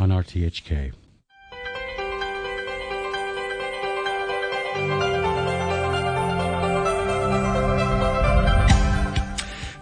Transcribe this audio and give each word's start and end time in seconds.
on 0.00 0.08
RTHK. 0.10 0.92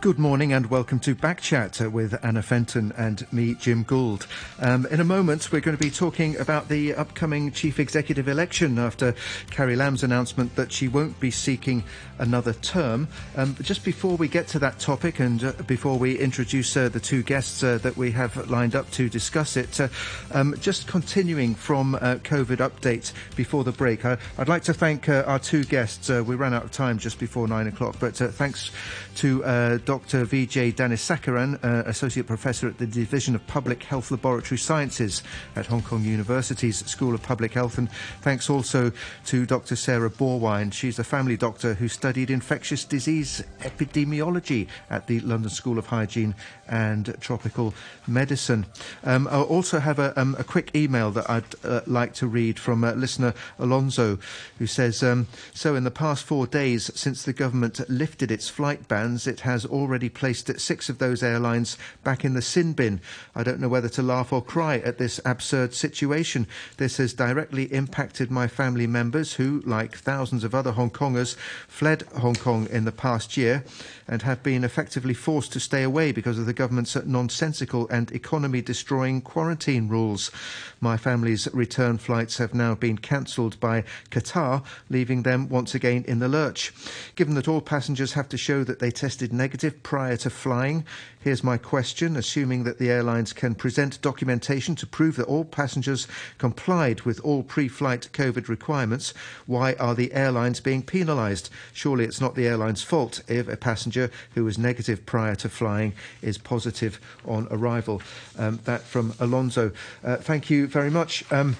Good 0.08 0.18
morning 0.18 0.54
and 0.54 0.70
welcome 0.70 1.00
to 1.00 1.14
Backchat 1.14 1.84
uh, 1.84 1.90
with 1.90 2.18
Anna 2.24 2.40
Fenton 2.40 2.94
and 2.96 3.30
me, 3.30 3.52
Jim 3.52 3.82
Gould. 3.82 4.26
Um, 4.58 4.86
in 4.86 5.00
a 5.00 5.04
moment, 5.04 5.52
we're 5.52 5.60
going 5.60 5.76
to 5.76 5.84
be 5.84 5.90
talking 5.90 6.34
about 6.38 6.70
the 6.70 6.94
upcoming 6.94 7.52
chief 7.52 7.78
executive 7.78 8.26
election 8.26 8.78
after 8.78 9.14
Carrie 9.50 9.76
Lam's 9.76 10.02
announcement 10.02 10.56
that 10.56 10.72
she 10.72 10.88
won't 10.88 11.20
be 11.20 11.30
seeking 11.30 11.84
another 12.18 12.54
term. 12.54 13.06
Um, 13.36 13.54
just 13.60 13.84
before 13.84 14.16
we 14.16 14.28
get 14.28 14.48
to 14.48 14.58
that 14.60 14.78
topic 14.78 15.20
and 15.20 15.44
uh, 15.44 15.52
before 15.66 15.98
we 15.98 16.18
introduce 16.18 16.74
uh, 16.74 16.88
the 16.88 17.00
two 17.00 17.22
guests 17.22 17.62
uh, 17.62 17.76
that 17.82 17.98
we 17.98 18.10
have 18.12 18.48
lined 18.50 18.74
up 18.74 18.90
to 18.92 19.10
discuss 19.10 19.58
it, 19.58 19.78
uh, 19.78 19.88
um, 20.32 20.54
just 20.58 20.86
continuing 20.86 21.54
from 21.54 21.96
uh, 21.96 22.16
COVID 22.24 22.66
update 22.66 23.12
before 23.36 23.62
the 23.62 23.72
break, 23.72 24.06
I, 24.06 24.16
would 24.38 24.48
like 24.48 24.62
to 24.64 24.74
thank 24.74 25.08
our 25.08 25.38
two 25.38 25.64
guests. 25.64 26.08
we 26.08 26.34
ran 26.34 26.54
out 26.54 26.64
of 26.64 26.72
time 26.72 26.98
just 26.98 27.18
before 27.18 27.46
nine 27.46 27.66
o'clock, 27.66 27.96
but 28.00 28.16
thanks 28.16 28.70
to 29.16 29.42
Dr. 29.84 29.97
Vijay 30.06 30.72
Dhanasekaran, 30.74 31.62
uh, 31.64 31.88
Associate 31.88 32.26
Professor 32.26 32.68
at 32.68 32.78
the 32.78 32.86
Division 32.86 33.34
of 33.34 33.46
Public 33.46 33.82
Health 33.82 34.10
Laboratory 34.10 34.58
Sciences 34.58 35.22
at 35.56 35.66
Hong 35.66 35.82
Kong 35.82 36.04
University's 36.04 36.84
School 36.86 37.14
of 37.14 37.22
Public 37.22 37.54
Health. 37.54 37.78
And 37.78 37.90
thanks 38.20 38.50
also 38.50 38.92
to 39.26 39.46
Dr. 39.46 39.76
Sarah 39.76 40.10
Borwein. 40.10 40.72
She's 40.72 40.98
a 40.98 41.04
family 41.04 41.36
doctor 41.36 41.74
who 41.74 41.88
studied 41.88 42.30
infectious 42.30 42.84
disease 42.84 43.42
epidemiology 43.60 44.68
at 44.90 45.06
the 45.06 45.20
London 45.20 45.50
School 45.50 45.78
of 45.78 45.86
Hygiene 45.86 46.34
and 46.68 47.16
Tropical 47.20 47.74
Medicine. 48.06 48.66
Um, 49.04 49.26
I 49.28 49.40
also 49.40 49.80
have 49.80 49.98
a, 49.98 50.18
um, 50.20 50.36
a, 50.38 50.44
quick 50.44 50.74
email 50.74 51.10
that 51.10 51.28
I'd 51.28 51.44
uh, 51.64 51.80
like 51.86 52.14
to 52.14 52.26
read 52.26 52.58
from 52.58 52.84
uh, 52.84 52.92
listener 52.92 53.34
Alonso, 53.58 54.18
who 54.58 54.66
says 54.66 55.02
um, 55.02 55.26
So, 55.54 55.74
in 55.74 55.84
the 55.84 55.90
past 55.90 56.24
four 56.24 56.46
days 56.46 56.90
since 56.94 57.22
the 57.22 57.32
government 57.32 57.80
lifted 57.88 58.30
its 58.30 58.48
flight 58.48 58.88
bans, 58.88 59.26
it 59.26 59.40
has 59.40 59.64
already 59.64 59.87
placed 60.08 60.50
at 60.50 60.60
six 60.60 60.88
of 60.88 60.98
those 60.98 61.22
airlines 61.22 61.78
back 62.04 62.24
in 62.24 62.34
the 62.34 62.42
sin 62.42 62.74
bin. 62.74 63.00
I 63.34 63.42
don't 63.42 63.60
know 63.60 63.68
whether 63.68 63.88
to 63.88 64.02
laugh 64.02 64.32
or 64.32 64.42
cry 64.42 64.78
at 64.78 64.98
this 64.98 65.20
absurd 65.24 65.72
situation. 65.72 66.46
This 66.76 66.98
has 66.98 67.14
directly 67.14 67.64
impacted 67.72 68.30
my 68.30 68.48
family 68.48 68.86
members 68.86 69.34
who, 69.34 69.62
like 69.64 69.96
thousands 69.96 70.44
of 70.44 70.54
other 70.54 70.72
Hong 70.72 70.90
Kongers, 70.90 71.36
fled 71.66 72.02
Hong 72.18 72.34
Kong 72.34 72.68
in 72.70 72.84
the 72.84 72.92
past 72.92 73.36
year 73.36 73.64
and 74.06 74.22
have 74.22 74.42
been 74.42 74.64
effectively 74.64 75.14
forced 75.14 75.52
to 75.52 75.60
stay 75.60 75.82
away 75.82 76.12
because 76.12 76.38
of 76.38 76.46
the 76.46 76.52
government's 76.52 76.96
nonsensical 77.04 77.88
and 77.88 78.10
economy 78.12 78.62
destroying 78.62 79.20
quarantine 79.20 79.88
rules. 79.88 80.30
My 80.80 80.96
family's 80.96 81.48
return 81.52 81.98
flights 81.98 82.38
have 82.38 82.54
now 82.54 82.74
been 82.74 82.98
cancelled 82.98 83.58
by 83.60 83.84
Qatar, 84.10 84.64
leaving 84.88 85.22
them 85.22 85.48
once 85.48 85.74
again 85.74 86.04
in 86.06 86.18
the 86.18 86.28
lurch. 86.28 86.72
Given 87.16 87.34
that 87.34 87.48
all 87.48 87.60
passengers 87.60 88.12
have 88.12 88.28
to 88.30 88.38
show 88.38 88.64
that 88.64 88.78
they 88.78 88.90
tested 88.90 89.32
negative 89.32 89.67
prior 89.70 90.16
to 90.18 90.30
flying, 90.30 90.84
Here's 91.20 91.42
my 91.42 91.58
question 91.58 92.16
assuming 92.16 92.64
that 92.64 92.78
the 92.78 92.90
airlines 92.90 93.32
can 93.32 93.54
present 93.56 94.00
documentation 94.00 94.74
to 94.76 94.86
prove 94.86 95.16
that 95.16 95.26
all 95.26 95.44
passengers 95.44 96.06
complied 96.38 97.02
with 97.02 97.20
all 97.20 97.42
pre 97.42 97.66
flight 97.66 98.08
COVID 98.12 98.48
requirements, 98.48 99.12
why 99.44 99.74
are 99.74 99.94
the 99.94 100.12
airlines 100.12 100.60
being 100.60 100.82
penalised? 100.82 101.50
Surely 101.72 102.04
it's 102.04 102.20
not 102.20 102.34
the 102.34 102.46
airline's 102.46 102.82
fault 102.82 103.22
if 103.28 103.48
a 103.48 103.56
passenger 103.56 104.10
who 104.34 104.44
was 104.44 104.58
negative 104.58 105.04
prior 105.06 105.34
to 105.34 105.48
flying 105.48 105.92
is 106.22 106.38
positive 106.38 107.00
on 107.26 107.48
arrival. 107.50 108.00
Um, 108.38 108.60
that 108.64 108.82
from 108.82 109.12
Alonso. 109.18 109.72
Uh, 110.04 110.16
thank 110.16 110.48
you 110.48 110.68
very 110.68 110.90
much. 110.90 111.30
Um, 111.32 111.56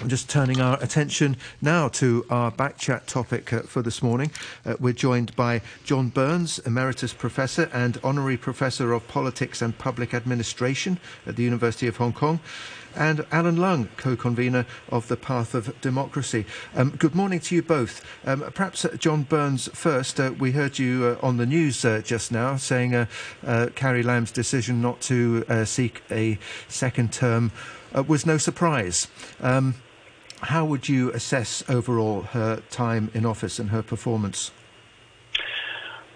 I'm 0.00 0.08
just 0.08 0.28
turning 0.28 0.60
our 0.60 0.82
attention 0.82 1.36
now 1.60 1.88
to 1.88 2.24
our 2.30 2.50
backchat 2.50 3.06
topic 3.06 3.52
uh, 3.52 3.62
for 3.62 3.82
this 3.82 4.02
morning. 4.02 4.30
Uh, 4.64 4.74
we're 4.80 4.92
joined 4.92 5.34
by 5.36 5.62
John 5.84 6.08
Burns, 6.08 6.58
Emeritus 6.60 7.12
Professor 7.12 7.70
and 7.72 7.98
Honorary 8.02 8.36
Professor 8.36 8.92
of 8.92 9.06
Politics 9.08 9.62
and 9.62 9.76
Public 9.76 10.14
Administration 10.14 10.98
at 11.26 11.36
the 11.36 11.42
University 11.42 11.86
of 11.86 11.96
Hong 11.96 12.12
Kong, 12.12 12.40
and 12.96 13.24
Alan 13.32 13.56
Lung, 13.56 13.88
co-convener 13.96 14.66
of 14.88 15.08
the 15.08 15.16
Path 15.16 15.54
of 15.54 15.80
Democracy. 15.80 16.46
Um, 16.74 16.90
good 16.90 17.14
morning 17.14 17.40
to 17.40 17.54
you 17.54 17.62
both. 17.62 18.04
Um, 18.24 18.40
perhaps 18.54 18.84
uh, 18.84 18.96
John 18.96 19.22
Burns 19.22 19.68
first. 19.74 20.20
Uh, 20.20 20.32
we 20.38 20.52
heard 20.52 20.78
you 20.78 21.18
uh, 21.20 21.26
on 21.26 21.36
the 21.36 21.46
news 21.46 21.84
uh, 21.84 22.02
just 22.04 22.30
now 22.30 22.56
saying 22.56 23.06
Carrie 23.74 24.02
Lam's 24.02 24.30
decision 24.30 24.80
not 24.80 25.00
to 25.02 25.44
seek 25.64 26.02
a 26.10 26.38
second 26.68 27.12
term 27.12 27.52
was 28.02 28.26
no 28.26 28.38
surprise. 28.38 29.08
Um, 29.40 29.76
how 30.42 30.64
would 30.64 30.88
you 30.88 31.10
assess 31.12 31.62
overall 31.68 32.22
her 32.22 32.62
time 32.70 33.10
in 33.14 33.24
office 33.24 33.58
and 33.58 33.70
her 33.70 33.82
performance? 33.82 34.50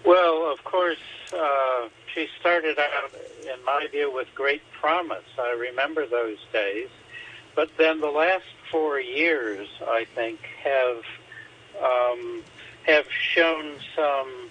Well, 0.05 0.51
of 0.51 0.63
course, 0.63 0.97
uh, 1.33 1.87
she 2.13 2.27
started 2.39 2.77
out, 2.79 3.11
in 3.43 3.63
my 3.65 3.87
view, 3.91 4.11
with 4.13 4.27
great 4.35 4.61
promise. 4.79 5.25
I 5.37 5.51
remember 5.53 6.05
those 6.05 6.37
days. 6.51 6.89
But 7.55 7.69
then 7.77 7.99
the 7.99 8.11
last 8.11 8.45
four 8.71 8.99
years, 8.99 9.67
I 9.87 10.05
think, 10.15 10.39
have 10.63 11.03
um, 11.83 12.43
have 12.83 13.05
shown 13.11 13.73
some 13.95 14.49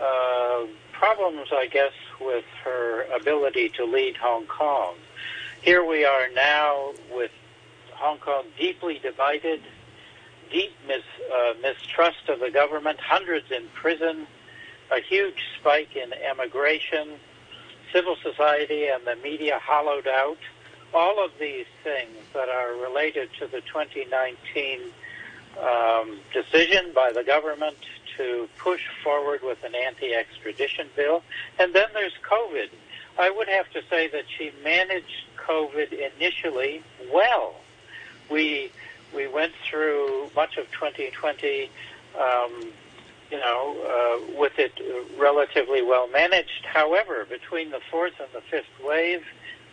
uh, 0.00 0.66
problems, 0.92 1.48
I 1.52 1.66
guess, 1.66 1.92
with 2.20 2.44
her 2.64 3.02
ability 3.14 3.70
to 3.70 3.84
lead 3.84 4.16
Hong 4.16 4.46
Kong. 4.46 4.94
Here 5.62 5.84
we 5.84 6.06
are 6.06 6.28
now 6.34 6.92
with 7.12 7.30
Hong 7.92 8.16
Kong 8.16 8.44
deeply 8.58 8.98
divided, 8.98 9.60
deep 10.50 10.72
mis, 10.86 11.02
uh, 11.30 11.52
mistrust 11.60 12.30
of 12.30 12.40
the 12.40 12.50
government, 12.50 12.98
hundreds 12.98 13.50
in 13.50 13.64
prison, 13.74 14.26
a 14.90 15.02
huge 15.02 15.36
spike 15.58 15.96
in 15.96 16.14
emigration, 16.14 17.10
civil 17.92 18.16
society 18.22 18.86
and 18.86 19.04
the 19.06 19.16
media 19.16 19.58
hollowed 19.62 20.08
out. 20.08 20.38
All 20.94 21.22
of 21.22 21.32
these 21.38 21.66
things 21.84 22.16
that 22.32 22.48
are 22.48 22.72
related 22.76 23.28
to 23.38 23.46
the 23.46 23.60
2019 23.60 24.80
um, 25.60 26.20
decision 26.32 26.92
by 26.94 27.12
the 27.12 27.22
government 27.22 27.76
to 28.16 28.48
push 28.56 28.80
forward 29.04 29.40
with 29.42 29.62
an 29.62 29.74
anti-extradition 29.74 30.88
bill. 30.96 31.22
And 31.58 31.74
then 31.74 31.88
there's 31.92 32.14
COVID. 32.22 32.70
I 33.20 33.30
would 33.30 33.48
have 33.48 33.70
to 33.72 33.82
say 33.90 34.08
that 34.08 34.24
she 34.36 34.50
managed 34.64 35.26
COVID 35.36 35.92
initially 35.92 36.82
well 37.12 37.54
we 38.30 38.70
we 39.14 39.26
went 39.26 39.52
through 39.68 40.30
much 40.36 40.56
of 40.56 40.70
2020, 40.70 41.68
um, 42.18 42.72
you 43.30 43.38
know, 43.38 43.76
uh, 43.82 44.38
with 44.38 44.52
it 44.58 44.72
relatively 45.18 45.82
well 45.82 46.08
managed. 46.08 46.64
However, 46.64 47.26
between 47.28 47.70
the 47.70 47.80
fourth 47.90 48.14
and 48.20 48.28
the 48.32 48.40
fifth 48.40 48.70
wave, 48.84 49.24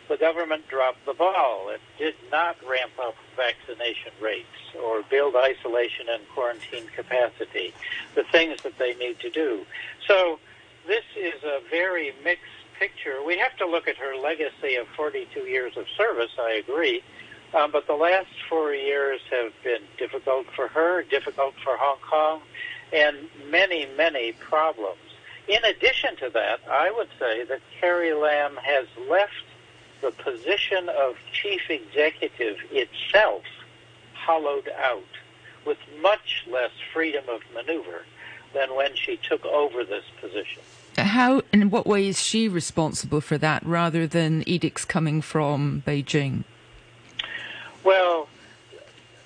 the 0.07 0.17
government 0.17 0.67
dropped 0.67 1.05
the 1.05 1.13
ball. 1.13 1.69
It 1.69 1.81
did 1.99 2.15
not 2.31 2.57
ramp 2.67 2.93
up 2.99 3.15
vaccination 3.35 4.11
rates 4.19 4.47
or 4.83 5.03
build 5.03 5.35
isolation 5.35 6.07
and 6.09 6.27
quarantine 6.29 6.87
capacity, 6.95 7.73
the 8.15 8.23
things 8.23 8.57
that 8.63 8.79
they 8.79 8.95
need 8.95 9.19
to 9.19 9.29
do. 9.29 9.65
So 10.07 10.39
this 10.87 11.03
is 11.15 11.43
a 11.43 11.59
very 11.69 12.13
mixed 12.23 12.56
picture. 12.79 13.23
We 13.25 13.37
have 13.37 13.55
to 13.57 13.65
look 13.65 13.87
at 13.87 13.97
her 13.97 14.15
legacy 14.15 14.75
of 14.75 14.87
42 14.95 15.41
years 15.41 15.77
of 15.77 15.85
service, 15.95 16.31
I 16.39 16.53
agree. 16.53 17.03
Um, 17.53 17.71
but 17.71 17.87
the 17.87 17.93
last 17.93 18.27
four 18.49 18.73
years 18.73 19.21
have 19.31 19.53
been 19.63 19.81
difficult 19.97 20.47
for 20.55 20.67
her, 20.67 21.03
difficult 21.03 21.53
for 21.63 21.77
Hong 21.77 21.97
Kong, 21.99 22.41
and 22.91 23.17
many, 23.49 23.87
many 23.97 24.33
problems. 24.33 24.99
In 25.47 25.63
addition 25.63 26.17
to 26.17 26.29
that, 26.31 26.59
I 26.69 26.91
would 26.91 27.07
say 27.17 27.45
that 27.45 27.61
Carrie 27.79 28.13
Lam 28.13 28.57
has 28.57 28.87
left 29.09 29.31
the 30.01 30.11
position 30.11 30.89
of 30.89 31.15
chief 31.31 31.61
executive 31.69 32.57
itself 32.71 33.43
hollowed 34.13 34.69
out 34.77 35.03
with 35.65 35.77
much 36.01 36.45
less 36.51 36.71
freedom 36.93 37.23
of 37.29 37.41
maneuver 37.53 38.03
than 38.57 38.75
when 38.75 38.95
she 38.95 39.17
took 39.17 39.45
over 39.45 39.83
this 39.83 40.03
position. 40.19 40.61
How, 40.97 41.41
and 41.53 41.61
in 41.61 41.69
what 41.69 41.85
way 41.85 42.07
is 42.07 42.19
she 42.19 42.47
responsible 42.47 43.21
for 43.21 43.37
that 43.37 43.63
rather 43.65 44.07
than 44.07 44.43
edicts 44.47 44.83
coming 44.83 45.21
from 45.21 45.83
Beijing? 45.85 46.43
Well, 47.83 48.27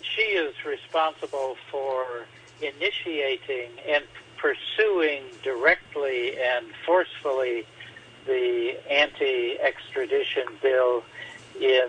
she 0.02 0.22
is 0.22 0.54
responsible 0.66 1.56
for 1.72 2.26
initiating 2.62 3.70
and 3.88 4.04
pursuing 4.38 5.24
directly 5.44 6.38
and 6.38 6.66
forcefully 6.86 7.66
the 8.26 8.78
anti-extradition 8.90 10.44
bill 10.62 11.04
in 11.60 11.88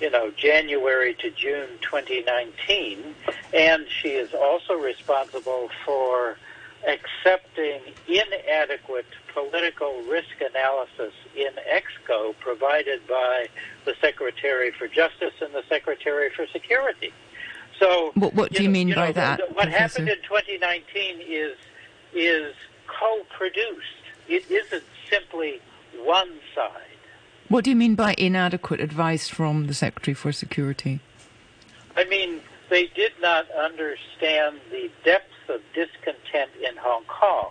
you 0.00 0.10
know 0.10 0.30
January 0.36 1.14
to 1.14 1.30
June 1.30 1.68
2019 1.80 3.14
and 3.54 3.86
she 3.88 4.10
is 4.10 4.34
also 4.34 4.74
responsible 4.74 5.70
for 5.84 6.36
accepting 6.86 7.80
inadequate 8.08 9.06
political 9.32 10.02
risk 10.02 10.40
analysis 10.40 11.12
in 11.36 11.50
EXCO 11.70 12.34
provided 12.38 13.06
by 13.06 13.48
the 13.84 13.94
Secretary 14.00 14.70
for 14.70 14.86
Justice 14.88 15.34
and 15.40 15.52
the 15.52 15.62
Secretary 15.68 16.30
for 16.30 16.46
Security. 16.46 17.12
So, 17.78 18.12
what, 18.14 18.34
what 18.34 18.52
do 18.52 18.62
you, 18.62 18.68
know, 18.68 18.72
mean 18.72 18.88
you 18.88 18.94
by 18.94 19.08
know, 19.08 19.12
that? 19.12 19.40
What 19.54 19.68
Professor? 19.68 20.02
happened 20.02 20.08
in 20.08 20.22
2019 20.22 21.20
is 21.28 21.56
is 22.14 22.54
co-produced. 22.86 23.86
It 24.28 24.50
isn't 24.50 24.84
simply 25.10 25.60
one 25.98 26.30
side. 26.54 26.82
What 27.48 27.64
do 27.64 27.70
you 27.70 27.76
mean 27.76 27.94
by 27.94 28.14
inadequate 28.16 28.80
advice 28.80 29.28
from 29.28 29.66
the 29.66 29.74
Secretary 29.74 30.14
for 30.14 30.32
Security? 30.32 31.00
I 31.96 32.04
mean, 32.04 32.40
they 32.70 32.86
did 32.86 33.12
not 33.20 33.50
understand 33.50 34.60
the 34.70 34.90
depth 35.04 35.30
of 35.48 35.60
discontent 35.74 36.50
in 36.60 36.76
Hong 36.76 37.04
Kong 37.04 37.50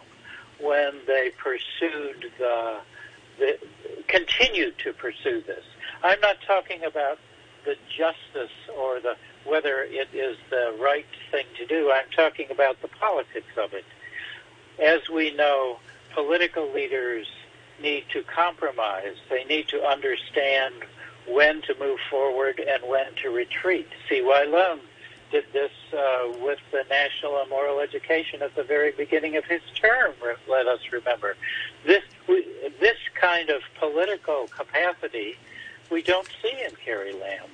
when 0.59 0.93
they 1.07 1.31
pursued 1.37 2.31
the, 2.37 2.77
the 3.39 3.57
continued 4.07 4.77
to 4.79 4.93
pursue 4.93 5.41
this. 5.41 5.63
I'm 6.03 6.19
not 6.21 6.37
talking 6.45 6.83
about 6.83 7.19
the 7.65 7.75
justice 7.97 8.55
or 8.77 8.99
the 8.99 9.15
whether 9.45 9.83
it 9.83 10.07
is 10.13 10.37
the 10.49 10.75
right 10.81 11.05
thing 11.31 11.45
to 11.57 11.65
do. 11.67 11.91
I'm 11.91 12.09
talking 12.15 12.47
about 12.49 12.81
the 12.81 12.87
politics 12.87 13.53
of 13.57 13.73
it. 13.73 13.85
As 14.83 15.07
we 15.07 15.35
know, 15.35 15.77
political 16.13 16.71
leaders 16.73 17.27
need 17.81 18.05
to 18.13 18.23
compromise. 18.23 19.15
They 19.29 19.43
need 19.43 19.67
to 19.67 19.83
understand 19.85 20.73
when 21.27 21.61
to 21.63 21.75
move 21.79 21.99
forward 22.09 22.59
and 22.59 22.89
when 22.89 23.13
to 23.21 23.29
retreat. 23.29 23.87
C.Y. 24.09 24.45
Leung 24.47 24.79
did 25.31 25.45
this 25.53 25.71
uh, 25.93 26.31
with 26.41 26.59
the 26.71 26.83
national 26.89 27.45
moral 27.47 27.79
education 27.79 28.41
at 28.41 28.55
the 28.55 28.63
very 28.63 28.91
beginning 28.91 29.35
of 29.37 29.45
his 29.45 29.61
term. 29.73 30.13
Let 30.47 30.67
us 30.67 30.79
remember 30.91 31.35
this. 31.85 32.03
This 32.79 32.97
kind 33.13 33.49
of 33.49 33.61
political 33.79 34.47
capacity 34.47 35.37
we 35.89 36.01
don't 36.01 36.27
see 36.41 36.53
in 36.67 36.75
Carrie 36.83 37.13
Lam. 37.13 37.47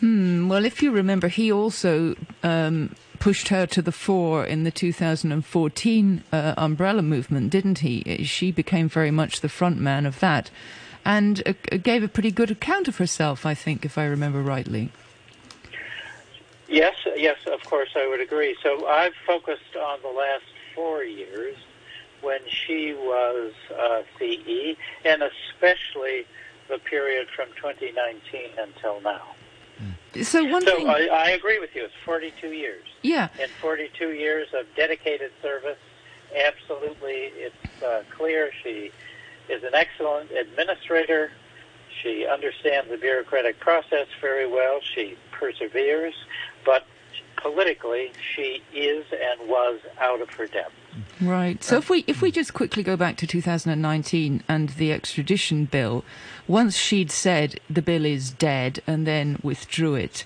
Hmm, 0.00 0.48
well, 0.48 0.64
if 0.64 0.82
you 0.82 0.90
remember, 0.90 1.28
he 1.28 1.50
also 1.50 2.14
um, 2.42 2.94
pushed 3.18 3.48
her 3.48 3.66
to 3.66 3.80
the 3.80 3.92
fore 3.92 4.44
in 4.44 4.64
the 4.64 4.70
2014 4.70 6.24
uh, 6.30 6.54
umbrella 6.56 7.02
movement, 7.02 7.50
didn't 7.50 7.78
he? 7.78 8.22
She 8.24 8.52
became 8.52 8.88
very 8.88 9.10
much 9.10 9.40
the 9.40 9.48
front 9.48 9.78
man 9.78 10.04
of 10.04 10.20
that 10.20 10.50
and 11.04 11.42
uh, 11.46 11.76
gave 11.82 12.02
a 12.02 12.08
pretty 12.08 12.30
good 12.30 12.50
account 12.50 12.88
of 12.88 12.98
herself, 12.98 13.46
I 13.46 13.54
think, 13.54 13.84
if 13.84 13.96
I 13.98 14.04
remember 14.04 14.42
rightly. 14.42 14.90
Yes, 16.68 16.94
yes, 17.16 17.36
of 17.46 17.62
course, 17.64 17.90
I 17.94 18.06
would 18.08 18.20
agree. 18.20 18.56
So 18.62 18.86
I've 18.86 19.14
focused 19.26 19.76
on 19.76 20.00
the 20.02 20.08
last 20.08 20.44
four 20.74 21.04
years 21.04 21.56
when 22.22 22.40
she 22.48 22.94
was 22.94 23.52
uh, 23.70 24.02
CE, 24.18 24.76
and 25.04 25.22
especially 25.22 26.26
the 26.68 26.78
period 26.78 27.28
from 27.34 27.48
2019 27.56 28.58
until 28.58 29.00
now. 29.02 29.22
So 30.22 30.44
one 30.44 30.62
so 30.64 30.76
thing, 30.76 30.88
I, 30.88 31.08
I 31.12 31.30
agree 31.30 31.58
with 31.58 31.74
you. 31.74 31.84
It's 31.84 31.94
42 32.04 32.48
years. 32.48 32.84
yeah, 33.02 33.28
In 33.42 33.48
42 33.60 34.12
years 34.12 34.46
of 34.54 34.64
dedicated 34.76 35.32
service, 35.42 35.78
absolutely, 36.34 37.32
it's 37.34 37.82
uh, 37.82 38.02
clear 38.16 38.50
she 38.62 38.90
is 39.48 39.64
an 39.64 39.74
excellent 39.74 40.30
administrator. 40.30 41.32
She 42.02 42.26
understands 42.26 42.90
the 42.90 42.96
bureaucratic 42.96 43.58
process 43.60 44.06
very 44.20 44.46
well. 44.46 44.80
She 44.94 45.16
perseveres, 45.32 46.14
but 46.64 46.86
politically, 47.36 48.10
she 48.34 48.62
is 48.72 49.04
and 49.12 49.48
was 49.48 49.80
out 50.00 50.20
of 50.20 50.30
her 50.30 50.46
depth. 50.46 50.72
Right. 51.20 51.62
So 51.62 51.76
if 51.76 51.90
we 51.90 52.04
if 52.06 52.22
we 52.22 52.30
just 52.30 52.54
quickly 52.54 52.82
go 52.82 52.96
back 52.96 53.16
to 53.18 53.26
2019 53.26 54.42
and 54.48 54.68
the 54.70 54.92
extradition 54.92 55.64
bill, 55.66 56.04
once 56.48 56.76
she'd 56.76 57.10
said 57.10 57.60
the 57.68 57.82
bill 57.82 58.04
is 58.04 58.30
dead 58.30 58.80
and 58.86 59.06
then 59.06 59.38
withdrew 59.42 59.94
it, 59.94 60.24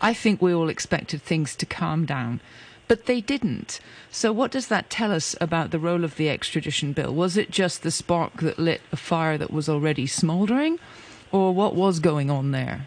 I 0.00 0.14
think 0.14 0.40
we 0.40 0.54
all 0.54 0.68
expected 0.68 1.22
things 1.22 1.56
to 1.56 1.66
calm 1.66 2.04
down. 2.04 2.40
But 2.86 3.06
they 3.06 3.22
didn't. 3.22 3.80
So 4.10 4.30
what 4.30 4.50
does 4.50 4.68
that 4.68 4.90
tell 4.90 5.10
us 5.10 5.34
about 5.40 5.70
the 5.70 5.78
role 5.78 6.04
of 6.04 6.16
the 6.16 6.28
extradition 6.28 6.92
bill? 6.92 7.14
Was 7.14 7.36
it 7.36 7.50
just 7.50 7.82
the 7.82 7.90
spark 7.90 8.42
that 8.42 8.58
lit 8.58 8.82
a 8.92 8.96
fire 8.96 9.38
that 9.38 9.50
was 9.50 9.68
already 9.68 10.06
smouldering? 10.06 10.78
Or 11.32 11.54
what 11.54 11.74
was 11.74 11.98
going 11.98 12.30
on 12.30 12.50
there? 12.50 12.86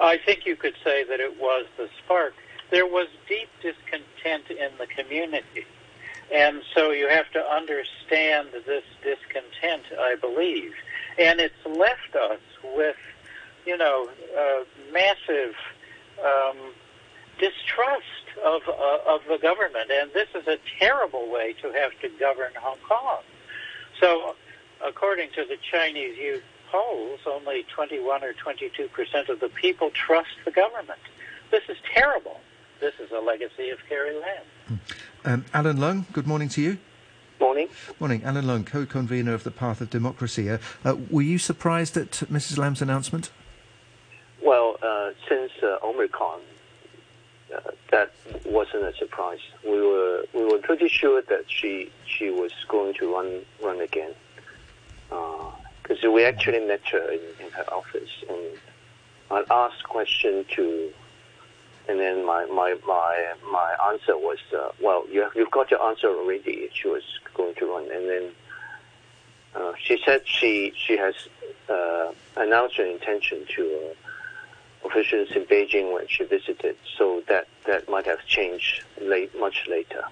I 0.00 0.18
think 0.18 0.46
you 0.46 0.56
could 0.56 0.74
say 0.84 1.04
that 1.04 1.20
it 1.20 1.40
was 1.40 1.66
the 1.76 1.88
spark. 2.04 2.34
There 2.70 2.86
was 2.86 3.08
deep 3.28 3.48
discontent 3.60 4.50
in 4.50 4.70
the 4.78 4.86
community. 4.86 5.66
And 6.32 6.62
so 6.74 6.90
you 6.90 7.08
have 7.08 7.30
to 7.32 7.40
understand 7.40 8.48
this 8.66 8.84
discontent, 9.02 9.84
I 9.98 10.16
believe. 10.20 10.72
And 11.18 11.40
it's 11.40 11.54
left 11.66 12.16
us 12.16 12.40
with, 12.74 12.96
you 13.66 13.76
know, 13.76 14.08
uh, 14.38 14.64
massive 14.92 15.54
um, 16.24 16.56
distrust 17.38 18.06
of, 18.42 18.62
uh, 18.66 18.98
of 19.06 19.20
the 19.28 19.38
government. 19.42 19.90
And 19.90 20.10
this 20.14 20.28
is 20.34 20.46
a 20.48 20.58
terrible 20.78 21.30
way 21.30 21.54
to 21.60 21.70
have 21.72 21.92
to 22.00 22.08
govern 22.18 22.52
Hong 22.58 22.78
Kong. 22.88 23.20
So, 24.00 24.34
according 24.82 25.30
to 25.32 25.44
the 25.44 25.58
Chinese 25.70 26.16
youth 26.16 26.42
polls, 26.72 27.20
only 27.26 27.64
21 27.74 28.24
or 28.24 28.32
22 28.32 28.88
percent 28.88 29.28
of 29.28 29.38
the 29.40 29.50
people 29.50 29.90
trust 29.90 30.30
the 30.44 30.50
government. 30.50 30.98
This 31.50 31.62
is 31.68 31.76
terrible. 31.94 32.40
This 32.80 32.94
is 32.98 33.12
a 33.12 33.20
legacy 33.20 33.68
of 33.68 33.78
Carrie 33.88 34.18
Lam. 34.18 34.80
Um, 35.24 35.44
Alan 35.54 35.78
Lung, 35.78 36.06
good 36.12 36.26
morning 36.26 36.48
to 36.48 36.62
you. 36.62 36.78
Morning. 37.38 37.68
Morning, 38.00 38.24
Alan 38.24 38.46
Lung, 38.46 38.64
co-convener 38.64 39.34
of 39.34 39.44
the 39.44 39.50
Path 39.50 39.80
of 39.80 39.90
Democracy. 39.90 40.48
Uh, 40.48 40.58
uh, 40.84 40.96
were 41.10 41.22
you 41.22 41.38
surprised 41.38 41.96
at 41.96 42.10
Mrs. 42.30 42.56
Lam's 42.56 42.80
announcement? 42.80 43.30
Well, 44.42 44.76
uh, 44.82 45.10
since 45.28 45.52
uh, 45.62 45.78
Omicron, 45.84 46.40
uh, 47.54 47.60
that 47.90 48.14
wasn't 48.46 48.84
a 48.84 48.94
surprise. 48.96 49.40
We 49.64 49.80
were 49.80 50.24
we 50.32 50.44
were 50.44 50.58
pretty 50.58 50.88
sure 50.88 51.22
that 51.22 51.44
she 51.48 51.90
she 52.06 52.30
was 52.30 52.52
going 52.68 52.94
to 52.94 53.12
run 53.12 53.42
run 53.62 53.80
again, 53.80 54.14
because 55.82 56.02
we 56.02 56.24
actually 56.24 56.60
met 56.60 56.80
her 56.90 57.10
in, 57.10 57.20
in 57.44 57.50
her 57.52 57.72
office, 57.72 58.10
and 58.28 58.58
I 59.30 59.44
asked 59.50 59.84
question 59.84 60.44
to, 60.54 60.90
and 61.88 61.98
then 61.98 62.24
my 62.24 62.46
my 62.46 62.76
my 62.86 63.34
my 63.50 63.76
answer 63.90 64.16
was, 64.16 64.38
uh, 64.56 64.68
well, 64.80 65.04
you 65.10 65.22
have, 65.22 65.32
you've 65.34 65.50
got 65.50 65.70
your 65.70 65.82
answer 65.82 66.08
already. 66.08 66.68
She 66.72 66.88
was 66.88 67.02
going 67.34 67.54
to 67.56 67.66
run, 67.66 67.90
and 67.90 68.08
then. 68.08 68.30
Uh, 69.54 69.74
she 69.78 70.00
said 70.02 70.22
she 70.24 70.72
she 70.74 70.96
has 70.96 71.14
uh, 71.68 72.10
announced 72.36 72.78
her 72.78 72.86
intention 72.86 73.44
to 73.54 73.90
uh, 73.90 74.88
officials 74.88 75.30
in 75.32 75.44
Beijing 75.44 75.92
when 75.92 76.06
she 76.08 76.24
visited, 76.24 76.76
so 76.96 77.22
that, 77.28 77.46
that 77.66 77.88
might 77.88 78.06
have 78.06 78.24
changed 78.26 78.82
late, 79.00 79.30
much 79.38 79.66
later. 79.68 80.04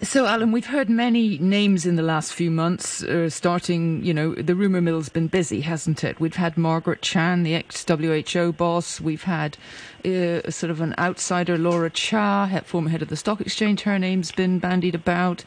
So, 0.00 0.26
Alan, 0.26 0.52
we've 0.52 0.66
heard 0.66 0.88
many 0.88 1.38
names 1.38 1.84
in 1.84 1.96
the 1.96 2.02
last 2.02 2.32
few 2.32 2.52
months, 2.52 3.02
uh, 3.02 3.28
starting, 3.28 4.04
you 4.04 4.14
know, 4.14 4.32
the 4.32 4.54
rumour 4.54 4.80
mill's 4.80 5.08
been 5.08 5.26
busy, 5.26 5.60
hasn't 5.62 6.04
it? 6.04 6.20
We've 6.20 6.36
had 6.36 6.56
Margaret 6.56 7.02
Chan, 7.02 7.42
the 7.42 7.56
ex 7.56 7.84
WHO 7.84 8.52
boss. 8.52 9.00
We've 9.00 9.24
had 9.24 9.58
uh, 10.04 10.48
sort 10.50 10.70
of 10.70 10.80
an 10.80 10.94
outsider, 10.98 11.58
Laura 11.58 11.90
Cha, 11.90 12.48
former 12.64 12.90
head 12.90 13.02
of 13.02 13.08
the 13.08 13.16
stock 13.16 13.40
exchange. 13.40 13.82
Her 13.82 13.98
name's 13.98 14.30
been 14.30 14.60
bandied 14.60 14.94
about. 14.94 15.44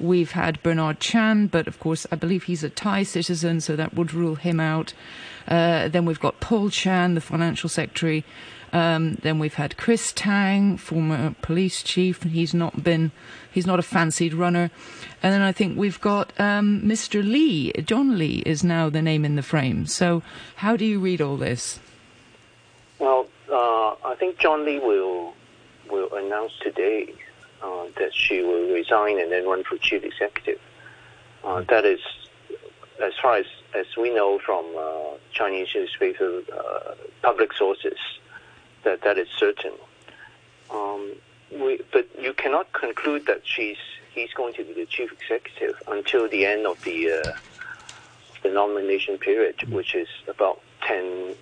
We've 0.00 0.32
had 0.32 0.60
Bernard 0.64 0.98
Chan, 0.98 1.46
but 1.46 1.68
of 1.68 1.78
course, 1.78 2.04
I 2.10 2.16
believe 2.16 2.42
he's 2.44 2.64
a 2.64 2.70
Thai 2.70 3.04
citizen, 3.04 3.60
so 3.60 3.76
that 3.76 3.94
would 3.94 4.12
rule 4.12 4.34
him 4.34 4.58
out. 4.58 4.94
Uh, 5.46 5.86
then 5.86 6.06
we've 6.06 6.20
got 6.20 6.40
Paul 6.40 6.70
Chan, 6.70 7.14
the 7.14 7.20
financial 7.20 7.68
secretary. 7.68 8.24
Um, 8.72 9.16
then 9.16 9.38
we've 9.38 9.54
had 9.54 9.76
Chris 9.76 10.12
Tang, 10.12 10.76
former 10.76 11.34
police 11.42 11.82
chief. 11.82 12.22
He's 12.22 12.54
not 12.54 12.82
been, 12.82 13.12
he's 13.50 13.66
not 13.66 13.78
a 13.78 13.82
fancied 13.82 14.32
runner. 14.32 14.70
And 15.22 15.32
then 15.32 15.42
I 15.42 15.52
think 15.52 15.76
we've 15.76 16.00
got 16.00 16.32
um, 16.40 16.82
Mr. 16.82 17.22
Lee. 17.22 17.72
John 17.84 18.18
Lee 18.18 18.42
is 18.46 18.64
now 18.64 18.88
the 18.88 19.02
name 19.02 19.24
in 19.24 19.36
the 19.36 19.42
frame. 19.42 19.86
So 19.86 20.22
how 20.56 20.76
do 20.76 20.84
you 20.84 21.00
read 21.00 21.20
all 21.20 21.36
this? 21.36 21.80
Well, 22.98 23.26
uh, 23.50 23.94
I 24.04 24.14
think 24.18 24.38
John 24.38 24.64
Lee 24.64 24.78
will 24.78 25.34
will 25.90 26.14
announce 26.14 26.52
today 26.62 27.12
uh, 27.62 27.84
that 27.98 28.14
she 28.14 28.42
will 28.42 28.72
resign 28.72 29.20
and 29.20 29.30
then 29.30 29.46
run 29.46 29.62
for 29.64 29.76
chief 29.76 30.02
executive. 30.02 30.60
Uh, 31.44 31.62
that 31.68 31.84
is, 31.84 32.00
as 33.02 33.12
far 33.20 33.36
as, 33.36 33.46
as 33.74 33.86
we 33.96 34.14
know 34.14 34.38
from 34.38 34.64
uh, 34.78 35.16
Chinese 35.32 35.68
newspaper 35.74 36.42
uh, 36.52 36.94
public 37.20 37.52
sources, 37.52 37.98
that 38.84 39.02
that 39.02 39.18
is 39.18 39.28
certain. 39.36 39.72
Um, 40.70 41.12
we, 41.50 41.80
but 41.92 42.08
you 42.20 42.32
cannot 42.32 42.72
conclude 42.72 43.26
that 43.26 43.42
she's 43.44 43.76
he's 44.14 44.32
going 44.32 44.54
to 44.54 44.64
be 44.64 44.72
the 44.72 44.86
chief 44.86 45.12
executive 45.12 45.80
until 45.88 46.28
the 46.28 46.46
end 46.46 46.66
of 46.66 46.82
the 46.84 47.10
uh, 47.10 47.32
the 48.42 48.50
nomination 48.50 49.18
period, 49.18 49.62
which 49.70 49.94
is 49.94 50.08
about 50.28 50.60
10, 50.82 51.34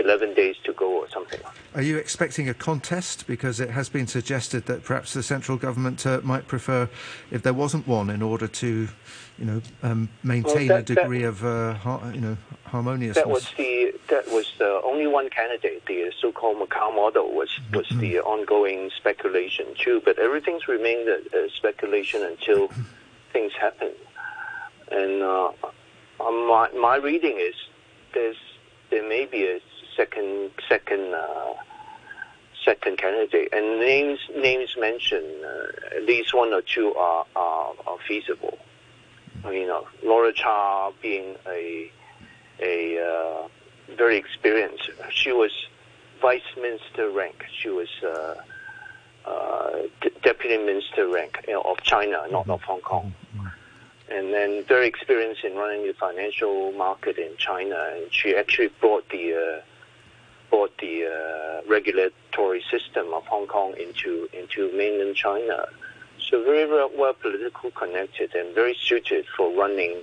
11 0.00 0.34
days 0.34 0.56
to 0.64 0.72
go 0.72 0.90
or 1.00 1.08
something. 1.10 1.40
Are 1.74 1.82
you 1.82 1.96
expecting 1.98 2.48
a 2.48 2.54
contest? 2.54 3.26
Because 3.26 3.60
it 3.60 3.70
has 3.70 3.88
been 3.88 4.06
suggested 4.06 4.66
that 4.66 4.82
perhaps 4.84 5.12
the 5.12 5.22
central 5.22 5.56
government 5.58 6.04
uh, 6.06 6.20
might 6.24 6.48
prefer 6.48 6.88
if 7.30 7.42
there 7.42 7.52
wasn't 7.54 7.86
one 7.86 8.10
in 8.10 8.22
order 8.22 8.48
to, 8.48 8.88
you 9.38 9.44
know, 9.44 9.60
um, 9.82 10.08
maintain 10.22 10.68
Well, 10.68 10.78
that- 10.82 10.90
a 10.90 10.94
degree 10.94 11.22
of, 11.24 11.44
uh, 11.44 11.74
har- 11.74 12.10
you 12.14 12.20
know, 12.20 12.36
harmoniousness. 12.64 13.16
That 13.24 13.28
was 13.28 13.52
the 13.56 13.94
that 14.08 14.26
was 14.28 14.52
the 14.58 14.80
only 14.82 15.06
one 15.06 15.28
candidate. 15.30 15.86
The 15.86 16.12
so-called 16.20 16.56
Macau 16.58 16.94
model 16.94 17.32
was 17.32 17.50
was 17.72 17.86
the 17.90 18.20
ongoing 18.20 18.90
speculation 18.96 19.66
too. 19.78 20.00
But 20.04 20.18
everything's 20.18 20.66
remained 20.66 21.08
a, 21.08 21.18
a 21.36 21.50
speculation 21.50 22.22
until 22.24 22.68
things 23.32 23.52
happen. 23.60 23.90
And 24.90 25.22
uh, 25.22 25.52
uh, 26.20 26.30
my 26.30 26.70
my 26.72 26.96
reading 26.96 27.36
is 27.38 27.54
there's 28.14 28.36
there 28.90 29.08
may 29.08 29.24
be 29.26 29.44
a 29.46 29.60
second 30.00 30.50
second 30.68 31.14
uh, 31.14 31.54
second 32.64 32.96
candidate, 32.98 33.48
and 33.52 33.80
names 33.80 34.20
names 34.36 34.70
mentioned 34.78 35.44
uh, 35.44 35.96
at 35.96 36.04
least 36.04 36.34
one 36.34 36.52
or 36.52 36.62
two 36.62 36.94
are 36.94 37.26
are, 37.36 37.74
are 37.86 37.98
feasible. 38.08 38.58
You 39.44 39.66
know, 39.66 39.86
Laura 40.02 40.32
Cha 40.32 40.90
being 41.02 41.36
a 41.46 41.90
a 42.60 42.76
uh, 43.10 43.48
very 43.96 44.16
experienced. 44.16 44.90
She 45.10 45.32
was 45.32 45.52
vice 46.20 46.50
minister 46.56 47.10
rank. 47.10 47.44
She 47.60 47.68
was 47.68 47.88
uh, 48.02 48.34
uh, 49.24 49.70
deputy 50.22 50.58
minister 50.58 51.08
rank 51.08 51.44
you 51.46 51.54
know, 51.54 51.62
of 51.62 51.82
China, 51.82 52.26
not 52.30 52.48
of 52.48 52.60
Hong 52.62 52.80
Kong. 52.80 53.14
And 54.10 54.34
then 54.34 54.64
very 54.64 54.88
experienced 54.88 55.44
in 55.44 55.54
running 55.54 55.86
the 55.86 55.94
financial 55.94 56.72
market 56.72 57.16
in 57.16 57.36
China. 57.36 57.76
And 57.94 58.12
she 58.12 58.34
actually 58.34 58.70
brought 58.80 59.08
the 59.08 59.34
uh, 59.34 59.62
brought 60.50 60.76
the 60.78 61.06
uh, 61.06 61.70
regulatory 61.70 62.62
system 62.70 63.12
of 63.14 63.24
Hong 63.26 63.46
Kong 63.46 63.74
into 63.78 64.28
into 64.32 64.70
mainland 64.76 65.16
China. 65.16 65.66
So 66.28 66.44
very 66.44 66.68
well, 66.70 66.90
well 66.96 67.14
political 67.14 67.70
connected 67.70 68.34
and 68.34 68.54
very 68.54 68.76
suited 68.80 69.24
for 69.36 69.50
running 69.56 69.96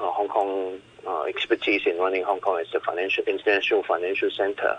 uh, 0.00 0.10
Hong 0.10 0.28
Kong 0.28 0.78
uh, 1.06 1.22
expertise 1.24 1.82
in 1.86 1.98
running 1.98 2.24
Hong 2.24 2.40
Kong 2.40 2.58
as 2.60 2.70
the 2.72 2.80
financial 2.80 3.24
international 3.24 3.82
financial 3.82 4.30
center, 4.30 4.78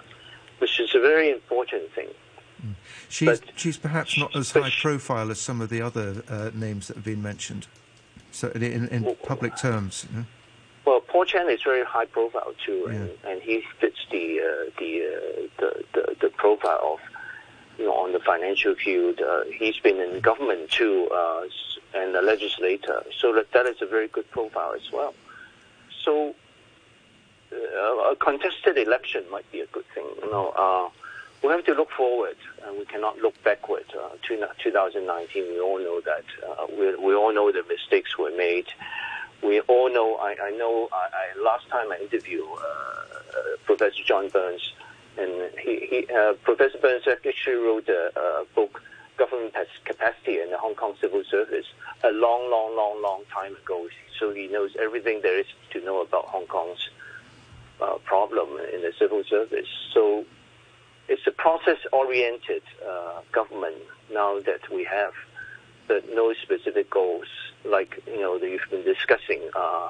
which 0.59 0.79
is 0.79 0.93
a 0.93 0.99
very 0.99 1.31
important 1.31 1.91
thing. 1.93 2.09
She's, 3.09 3.39
but- 3.39 3.51
she's 3.55 3.77
perhaps 3.77 4.17
not 4.17 4.35
as 4.35 4.51
high 4.51 4.69
she- 4.69 4.81
profile 4.81 5.31
as 5.31 5.39
some 5.39 5.61
of 5.61 5.69
the 5.69 5.81
other 5.81 6.23
uh, 6.27 6.51
names 6.53 6.87
that 6.87 6.95
have 6.97 7.05
been 7.05 7.21
mentioned. 7.21 7.67
Certainly 8.31 8.73
in, 8.73 8.87
in 8.89 9.15
public 9.23 9.55
terms. 9.55 10.05
you 10.11 10.17
know. 10.19 10.25
Paul 11.17 11.25
Chan 11.25 11.49
is 11.49 11.63
very 11.63 11.83
high 11.83 12.05
profile 12.05 12.53
too, 12.63 12.85
and, 12.91 13.09
Yeah. 13.09 13.29
and 13.31 13.41
he 13.41 13.63
fits 13.79 13.97
the 14.11 14.39
uh, 14.39 14.69
the, 14.77 14.91
uh, 15.01 15.47
the 15.59 15.69
the 15.95 16.15
the 16.21 16.29
profile 16.29 16.79
of 16.93 16.99
you 17.79 17.85
know 17.85 17.93
on 17.93 18.11
the 18.13 18.19
financial 18.19 18.75
field. 18.75 19.19
Uh, 19.19 19.41
he's 19.59 19.79
been 19.79 19.99
in 19.99 20.19
government 20.19 20.69
too, 20.69 21.09
uh, 21.11 21.47
and 21.95 22.15
a 22.15 22.21
legislator, 22.21 23.01
so 23.19 23.33
that 23.33 23.51
that 23.53 23.65
is 23.65 23.81
a 23.81 23.87
very 23.87 24.07
good 24.09 24.29
profile 24.29 24.73
as 24.75 24.91
well. 24.91 25.15
So 26.05 26.35
uh, 27.51 28.11
a 28.11 28.15
contested 28.15 28.77
election 28.77 29.23
might 29.31 29.51
be 29.51 29.61
a 29.61 29.65
good 29.67 29.85
thing. 29.95 30.05
You 30.21 30.29
know, 30.29 30.49
uh, 30.49 30.89
we 31.41 31.49
have 31.49 31.65
to 31.65 31.73
look 31.73 31.89
forward, 31.97 32.37
and 32.63 32.77
we 32.77 32.85
cannot 32.85 33.17
look 33.17 33.33
backward. 33.43 33.85
Uh, 33.91 34.09
to 34.27 34.47
2019, 34.63 35.43
we 35.53 35.59
all 35.59 35.79
know 35.79 35.99
that. 36.01 36.25
Uh, 36.47 36.67
we 36.77 36.95
we 37.07 37.15
all 37.15 37.33
know 37.33 37.51
the 37.51 37.63
mistakes 37.67 38.19
were 38.19 38.29
made 38.37 38.67
we 39.43 39.61
all 39.61 39.91
know. 39.93 40.15
I, 40.15 40.35
I 40.41 40.51
know. 40.51 40.89
I, 40.91 41.07
I 41.37 41.43
last 41.43 41.67
time 41.69 41.91
I 41.91 41.97
interviewed 41.97 42.45
uh, 42.45 42.59
uh, 42.59 43.57
Professor 43.65 44.03
John 44.05 44.29
Burns, 44.29 44.73
and 45.17 45.31
he, 45.59 45.87
he 45.89 46.13
uh, 46.13 46.33
Professor 46.43 46.77
Burns 46.79 47.03
actually 47.07 47.55
wrote 47.55 47.87
a, 47.89 48.11
a 48.19 48.45
book, 48.55 48.81
"Government 49.17 49.53
Capacity 49.85 50.39
in 50.39 50.49
the 50.51 50.57
Hong 50.57 50.75
Kong 50.75 50.95
Civil 50.99 51.23
Service," 51.29 51.65
a 52.03 52.11
long, 52.11 52.49
long, 52.49 52.75
long, 52.75 53.01
long 53.01 53.23
time 53.33 53.55
ago. 53.55 53.87
So 54.19 54.33
he 54.33 54.47
knows 54.47 54.75
everything 54.79 55.21
there 55.21 55.39
is 55.39 55.45
to 55.71 55.83
know 55.83 56.01
about 56.01 56.25
Hong 56.25 56.47
Kong's 56.47 56.89
uh, 57.81 57.97
problem 58.05 58.49
in 58.73 58.81
the 58.81 58.93
civil 58.97 59.23
service. 59.23 59.67
So 59.93 60.25
it's 61.07 61.25
a 61.27 61.31
process-oriented 61.31 62.63
uh, 62.87 63.21
government 63.31 63.77
now 64.11 64.39
that 64.41 64.69
we 64.71 64.83
have 64.85 65.13
that 65.87 66.03
no 66.13 66.33
specific 66.33 66.89
goals. 66.89 67.27
Like 67.65 68.01
you 68.07 68.19
know, 68.19 68.37
that 68.39 68.49
you've 68.49 68.69
been 68.69 68.83
discussing 68.83 69.41
uh, 69.55 69.89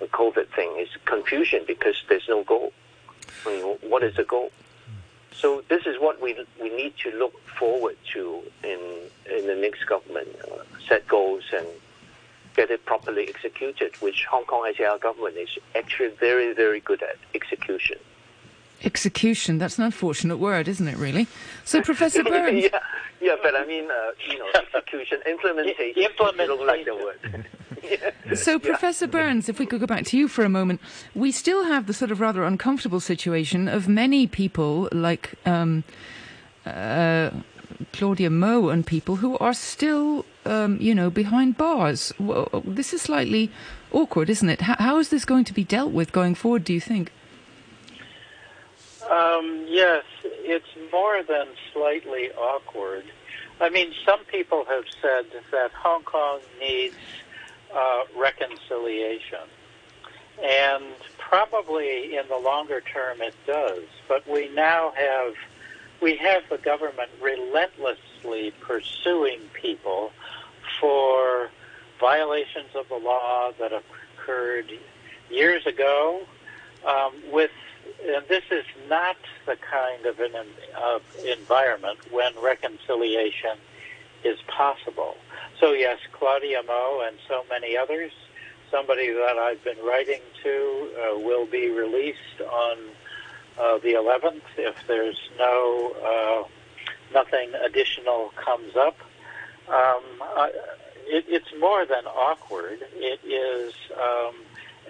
the 0.00 0.06
COVID 0.06 0.48
thing 0.48 0.76
is 0.78 0.88
confusion 1.04 1.64
because 1.66 1.96
there's 2.08 2.28
no 2.28 2.44
goal. 2.44 2.72
I 3.46 3.50
mean, 3.50 3.76
what 3.88 4.02
is 4.02 4.16
the 4.16 4.24
goal? 4.24 4.50
So 5.32 5.62
this 5.68 5.86
is 5.86 6.00
what 6.00 6.20
we 6.20 6.36
we 6.60 6.70
need 6.70 6.94
to 6.98 7.10
look 7.12 7.34
forward 7.58 7.96
to 8.12 8.42
in 8.62 8.80
in 9.30 9.46
the 9.46 9.54
next 9.54 9.84
government. 9.84 10.28
Uh, 10.42 10.62
set 10.88 11.06
goals 11.08 11.44
and 11.56 11.66
get 12.56 12.70
it 12.70 12.84
properly 12.84 13.28
executed, 13.28 13.96
which 13.96 14.26
Hong 14.30 14.44
Kong 14.44 14.72
SAR 14.76 14.98
government 14.98 15.36
is 15.36 15.58
actually 15.74 16.10
very 16.10 16.52
very 16.54 16.80
good 16.80 17.02
at 17.02 17.16
execution. 17.34 17.98
Execution, 18.84 19.58
that's 19.58 19.78
an 19.78 19.84
unfortunate 19.84 20.36
word, 20.36 20.68
isn't 20.68 20.86
it, 20.86 20.96
really? 20.96 21.26
So, 21.64 21.80
Professor 21.90 22.22
Burns, 22.22 22.64
yeah, 22.64 22.78
yeah, 23.20 23.36
but 23.42 23.54
I 23.56 23.64
mean, 23.64 23.90
uh, 23.90 24.10
you 24.30 24.38
know, 24.38 24.46
execution, 24.54 25.20
implementation. 25.26 26.02
implementation. 26.02 26.66
like 26.66 26.84
the 26.84 26.94
word. 26.94 27.46
yeah. 27.82 28.34
So, 28.34 28.58
Professor 28.58 29.06
Burns, 29.06 29.48
if 29.48 29.58
we 29.58 29.66
could 29.66 29.80
go 29.80 29.86
back 29.86 30.04
to 30.06 30.18
you 30.18 30.28
for 30.28 30.44
a 30.44 30.48
moment, 30.48 30.80
we 31.14 31.32
still 31.32 31.64
have 31.64 31.86
the 31.86 31.94
sort 31.94 32.10
of 32.10 32.20
rather 32.20 32.44
uncomfortable 32.44 33.00
situation 33.00 33.68
of 33.68 33.88
many 33.88 34.26
people 34.26 34.88
like 34.92 35.34
um, 35.46 35.84
uh, 36.66 37.30
Claudia 37.92 38.30
Mo 38.30 38.68
and 38.68 38.86
people 38.86 39.16
who 39.16 39.38
are 39.38 39.54
still, 39.54 40.24
um, 40.44 40.78
you 40.80 40.94
know, 40.94 41.10
behind 41.10 41.56
bars. 41.56 42.12
Well, 42.18 42.62
this 42.64 42.92
is 42.92 43.02
slightly 43.02 43.50
awkward, 43.92 44.28
isn't 44.30 44.48
it? 44.48 44.60
How, 44.62 44.76
how 44.78 44.98
is 44.98 45.08
this 45.08 45.24
going 45.24 45.44
to 45.44 45.54
be 45.54 45.64
dealt 45.64 45.92
with 45.92 46.12
going 46.12 46.34
forward, 46.34 46.64
do 46.64 46.72
you 46.72 46.80
think? 46.80 47.10
Um, 49.10 49.66
yes, 49.68 50.04
it's 50.22 50.66
more 50.92 51.22
than 51.22 51.48
slightly 51.72 52.30
awkward. 52.32 53.04
I 53.60 53.68
mean, 53.68 53.92
some 54.04 54.24
people 54.24 54.64
have 54.64 54.84
said 55.00 55.26
that 55.52 55.70
Hong 55.72 56.02
Kong 56.02 56.40
needs 56.60 56.96
uh, 57.74 58.04
reconciliation. 58.16 59.46
And 60.42 60.84
probably 61.18 62.16
in 62.16 62.26
the 62.28 62.38
longer 62.38 62.80
term 62.80 63.20
it 63.20 63.34
does. 63.46 63.84
But 64.08 64.28
we 64.28 64.48
now 64.54 64.92
have 64.96 65.34
we 66.00 66.16
have 66.16 66.42
the 66.50 66.58
government 66.58 67.10
relentlessly 67.20 68.52
pursuing 68.60 69.40
people 69.52 70.12
for 70.80 71.50
violations 72.00 72.74
of 72.74 72.88
the 72.88 72.96
law 72.96 73.52
that 73.58 73.72
occurred 73.72 74.70
years 75.30 75.66
ago 75.66 76.20
um, 76.86 77.12
with 77.32 77.50
and 78.06 78.26
this 78.28 78.44
is 78.50 78.64
not 78.88 79.16
the 79.46 79.56
kind 79.56 80.06
of 80.06 80.20
an 80.20 80.34
of 80.82 81.02
environment 81.24 81.98
when 82.10 82.32
reconciliation 82.42 83.56
is 84.24 84.38
possible. 84.46 85.16
So 85.60 85.72
yes, 85.72 85.98
Claudia 86.12 86.62
Mo 86.66 87.02
and 87.06 87.16
so 87.28 87.44
many 87.50 87.76
others, 87.76 88.12
somebody 88.70 89.10
that 89.12 89.36
I've 89.38 89.62
been 89.64 89.78
writing 89.84 90.20
to, 90.42 90.90
uh, 90.96 91.18
will 91.18 91.46
be 91.46 91.70
released 91.70 92.40
on 92.40 92.78
uh, 93.58 93.78
the 93.78 93.92
11th 93.92 94.42
if 94.56 94.74
there's 94.86 95.20
no 95.38 95.92
uh, 96.04 96.48
nothing 97.12 97.50
additional 97.64 98.32
comes 98.36 98.76
up. 98.76 98.98
Um, 99.68 100.02
I, 100.20 100.50
it, 101.06 101.24
it's 101.28 101.52
more 101.60 101.86
than 101.86 102.06
awkward. 102.06 102.80
It 102.94 103.20
is. 103.24 103.74
Um, 103.92 104.34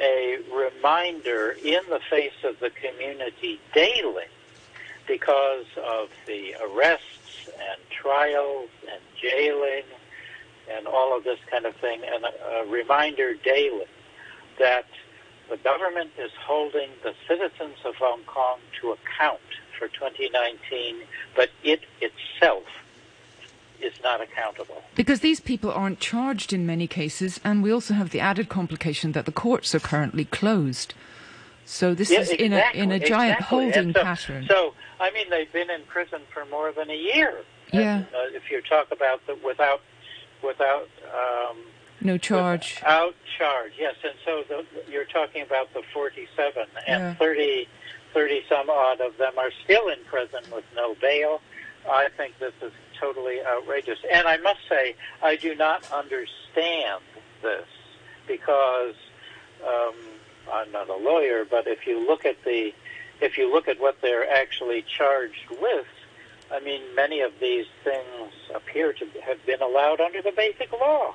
a 0.00 0.38
reminder 0.52 1.56
in 1.64 1.80
the 1.88 2.00
face 2.10 2.32
of 2.44 2.58
the 2.60 2.70
community 2.70 3.60
daily 3.74 4.24
because 5.06 5.66
of 5.76 6.08
the 6.26 6.54
arrests 6.62 7.48
and 7.48 7.80
trials 7.90 8.70
and 8.90 9.00
jailing 9.20 9.84
and 10.74 10.86
all 10.86 11.16
of 11.16 11.24
this 11.24 11.38
kind 11.50 11.66
of 11.66 11.76
thing, 11.76 12.00
and 12.04 12.24
a, 12.24 12.60
a 12.60 12.66
reminder 12.66 13.34
daily 13.34 13.86
that 14.58 14.86
the 15.50 15.56
government 15.58 16.10
is 16.18 16.30
holding 16.40 16.88
the 17.02 17.12
citizens 17.28 17.76
of 17.84 17.94
Hong 17.96 18.22
Kong 18.24 18.58
to 18.80 18.92
account 18.92 19.40
for 19.78 19.88
2019, 19.88 20.96
but 21.36 21.50
it 21.62 21.80
itself 22.00 22.64
is 23.80 23.92
not 24.02 24.20
accountable. 24.20 24.82
Because 24.94 25.20
these 25.20 25.40
people 25.40 25.70
aren't 25.72 26.00
charged 26.00 26.52
in 26.52 26.66
many 26.66 26.86
cases, 26.86 27.40
and 27.44 27.62
we 27.62 27.72
also 27.72 27.94
have 27.94 28.10
the 28.10 28.20
added 28.20 28.48
complication 28.48 29.12
that 29.12 29.26
the 29.26 29.32
courts 29.32 29.74
are 29.74 29.80
currently 29.80 30.24
closed. 30.24 30.94
So 31.64 31.94
this 31.94 32.10
Yeah, 32.10 32.20
is 32.20 32.30
in 32.30 32.52
a 32.52 32.64
in 32.74 32.92
a 32.92 32.98
giant 32.98 33.38
exactly. 33.40 33.58
holding 33.72 33.92
so, 33.94 34.02
pattern. 34.02 34.46
So, 34.48 34.74
I 35.00 35.10
mean, 35.12 35.30
they've 35.30 35.50
been 35.52 35.70
in 35.70 35.82
prison 35.84 36.20
for 36.32 36.44
more 36.46 36.72
than 36.72 36.90
a 36.90 36.96
year. 36.96 37.38
Yeah. 37.72 37.96
And, 37.96 38.06
uh, 38.06 38.36
if 38.36 38.50
you 38.50 38.60
talk 38.60 38.92
about 38.92 39.26
the 39.26 39.36
without 39.44 39.80
without 40.42 40.88
um, 41.12 41.56
No 42.00 42.18
charge. 42.18 42.76
Without 42.80 43.14
charge, 43.38 43.72
yes. 43.78 43.94
And 44.04 44.14
so 44.24 44.44
the, 44.46 44.66
you're 44.92 45.06
talking 45.06 45.42
about 45.42 45.72
the 45.72 45.82
47, 45.92 46.66
and 46.86 47.02
Yeah. 47.02 47.14
30, 47.14 47.66
30 48.12 48.42
some 48.48 48.68
odd 48.68 49.00
of 49.00 49.16
them 49.16 49.32
are 49.38 49.50
still 49.64 49.88
in 49.88 49.98
prison 50.04 50.42
with 50.52 50.64
no 50.76 50.94
bail. 51.00 51.40
I 51.90 52.08
think 52.16 52.38
this 52.38 52.52
is 52.62 52.72
totally 53.00 53.38
outrageous. 53.44 53.98
And 54.12 54.26
I 54.26 54.36
must 54.38 54.60
say, 54.68 54.96
I 55.22 55.36
do 55.36 55.54
not 55.54 55.90
understand 55.92 57.02
this 57.42 57.66
because 58.26 58.94
um, 59.66 59.94
I'm 60.52 60.70
not 60.72 60.88
a 60.88 60.96
lawyer, 60.96 61.44
but 61.44 61.66
if 61.66 61.86
you 61.86 62.06
look 62.06 62.24
at 62.24 62.42
the 62.44 62.72
if 63.20 63.38
you 63.38 63.50
look 63.50 63.68
at 63.68 63.80
what 63.80 64.02
they're 64.02 64.28
actually 64.28 64.82
charged 64.82 65.48
with, 65.48 65.86
I 66.52 66.60
mean, 66.60 66.82
many 66.96 67.20
of 67.20 67.32
these 67.40 67.66
things 67.84 68.32
appear 68.54 68.92
to 68.92 69.06
have 69.24 69.44
been 69.46 69.62
allowed 69.62 70.00
under 70.00 70.20
the 70.20 70.32
basic 70.32 70.72
law. 70.72 71.14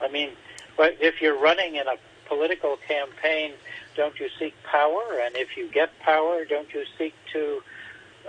I 0.00 0.08
mean, 0.08 0.30
but 0.76 0.96
if 1.00 1.20
you're 1.20 1.38
running 1.38 1.76
in 1.76 1.86
a 1.86 1.96
political 2.26 2.78
campaign, 2.88 3.52
don't 3.94 4.18
you 4.18 4.28
seek 4.38 4.54
power? 4.64 5.20
And 5.22 5.36
if 5.36 5.56
you 5.56 5.68
get 5.68 5.98
power, 6.00 6.44
don't 6.44 6.72
you 6.72 6.84
seek 6.96 7.14
to 7.32 7.62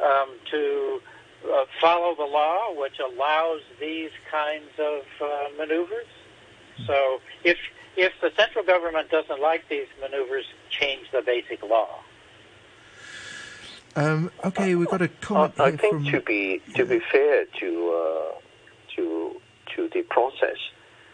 um, 0.04 0.30
to 0.52 1.02
uh, 1.46 1.66
follow 1.82 2.16
the 2.16 2.26
law, 2.26 2.74
which 2.76 3.00
allows 3.00 3.62
these 3.80 4.12
kinds 4.32 4.70
of 4.78 5.02
uh, 5.22 5.28
maneuvers? 5.58 6.08
So 6.88 7.20
if 7.44 7.58
if 7.98 8.14
the 8.22 8.32
central 8.38 8.64
government 8.64 9.10
doesn't 9.12 9.42
like 9.42 9.68
these 9.70 9.88
maneuvers, 10.00 10.46
change 10.70 11.08
the 11.12 11.22
basic 11.22 11.62
law. 11.64 12.00
Um, 13.96 14.32
okay, 14.46 14.76
we've 14.76 14.88
got 14.90 15.02
a 15.02 15.06
Uh, 15.06 15.10
comment 15.22 15.54
I 15.60 15.70
here 15.72 15.78
think 15.78 15.94
from. 15.94 16.06
to 16.06 16.22
be 16.22 16.62
to 16.76 16.86
be 16.86 17.00
fair 17.12 17.46
to 17.60 17.70
uh, 17.92 18.40
to 18.96 19.42
to 19.76 19.90
the 19.94 20.02
process, 20.04 20.58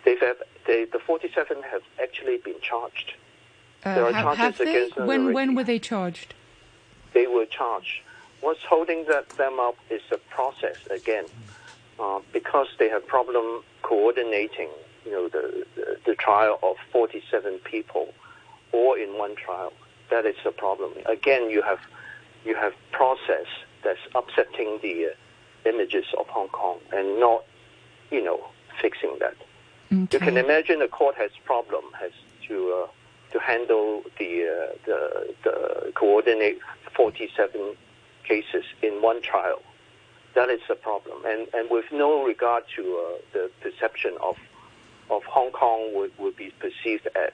they've 0.03 0.19
have, 0.19 0.37
they, 0.67 0.85
the 0.85 0.99
47 0.99 1.61
have 1.63 1.81
actually 2.01 2.37
been 2.37 2.59
charged. 2.61 3.13
Uh, 3.83 3.95
There 3.95 4.05
are 4.05 4.11
have, 4.13 4.23
charges 4.23 4.39
have 4.43 4.57
they? 4.57 4.75
against 4.75 4.95
them 4.95 5.07
When 5.07 5.21
already. 5.21 5.35
when 5.35 5.55
were 5.55 5.63
they 5.63 5.79
charged? 5.79 6.33
They 7.13 7.27
were 7.27 7.45
charged. 7.45 8.01
What's 8.41 8.63
holding 8.63 9.05
that, 9.05 9.29
them 9.29 9.59
up 9.59 9.75
is 9.89 10.01
the 10.09 10.17
process 10.29 10.77
again, 10.91 11.25
uh, 11.99 12.19
because 12.33 12.67
they 12.77 12.89
have 12.89 13.05
problem 13.07 13.63
coordinating. 13.81 14.69
You 15.05 15.11
know 15.11 15.27
the, 15.29 15.65
the 15.75 15.97
the 16.05 16.15
trial 16.15 16.59
of 16.63 16.77
47 16.91 17.59
people, 17.59 18.13
all 18.71 18.93
in 18.93 19.17
one 19.17 19.35
trial. 19.35 19.73
That 20.09 20.25
is 20.25 20.35
the 20.43 20.51
problem. 20.51 20.93
Again, 21.05 21.49
you 21.49 21.61
have 21.61 21.79
you 22.43 22.55
have 22.55 22.73
process 22.91 23.47
that's 23.83 23.99
upsetting 24.13 24.79
the 24.81 25.07
uh, 25.07 25.69
images 25.69 26.05
of 26.17 26.27
Hong 26.27 26.49
Kong 26.49 26.79
and 26.93 27.19
not, 27.19 27.43
you 28.11 28.23
know, 28.23 28.39
fixing 28.81 29.17
that. 29.19 29.35
You 30.11 30.19
can 30.19 30.37
imagine 30.37 30.79
the 30.79 30.87
court 30.87 31.15
has 31.15 31.31
problem 31.45 31.83
has 31.99 32.11
to 32.47 32.83
uh, 32.83 32.87
to 33.31 33.39
handle 33.39 34.03
the 34.19 34.45
uh, 34.45 34.75
the 34.85 35.35
the 35.43 35.91
coordinate 35.93 36.59
47 36.95 37.75
cases 38.27 38.65
in 38.81 39.01
one 39.01 39.21
trial. 39.21 39.61
That 40.33 40.49
is 40.49 40.61
the 40.67 40.75
problem, 40.75 41.23
and 41.25 41.47
and 41.53 41.69
with 41.69 41.85
no 41.91 42.25
regard 42.25 42.63
to 42.75 42.81
uh, 42.81 43.21
the 43.31 43.51
perception 43.61 44.13
of 44.21 44.35
of 45.09 45.23
Hong 45.23 45.51
Kong 45.51 45.93
would, 45.95 46.11
would 46.17 46.35
be 46.35 46.51
perceived 46.59 47.07
as 47.15 47.31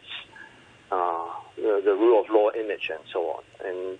uh, 0.92 1.30
the, 1.56 1.82
the 1.84 1.96
rule 1.96 2.22
of 2.22 2.30
law 2.30 2.52
image 2.52 2.92
and 2.94 3.04
so 3.12 3.22
on. 3.36 3.44
And 3.66 3.98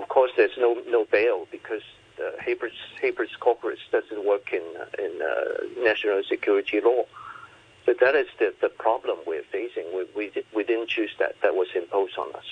of 0.00 0.08
course, 0.08 0.30
there's 0.36 0.56
no 0.56 0.80
no 0.88 1.04
bail 1.04 1.46
because 1.50 1.82
the 2.16 2.32
habeas 2.40 2.72
habeas 3.00 3.36
corpus 3.38 3.78
doesn't 3.90 4.24
work 4.24 4.52
in 4.52 4.62
in 4.98 5.12
uh, 5.20 5.82
national 5.82 6.22
security 6.22 6.80
law. 6.80 7.04
But 7.84 7.98
that 8.00 8.14
is 8.14 8.28
the, 8.38 8.54
the 8.60 8.68
problem 8.68 9.18
we're 9.26 9.42
facing. 9.50 9.84
We, 9.94 10.06
we, 10.14 10.32
we 10.54 10.62
didn't 10.62 10.88
choose 10.88 11.10
that. 11.18 11.34
That 11.42 11.56
was 11.56 11.66
imposed 11.74 12.16
on 12.16 12.32
us. 12.34 12.44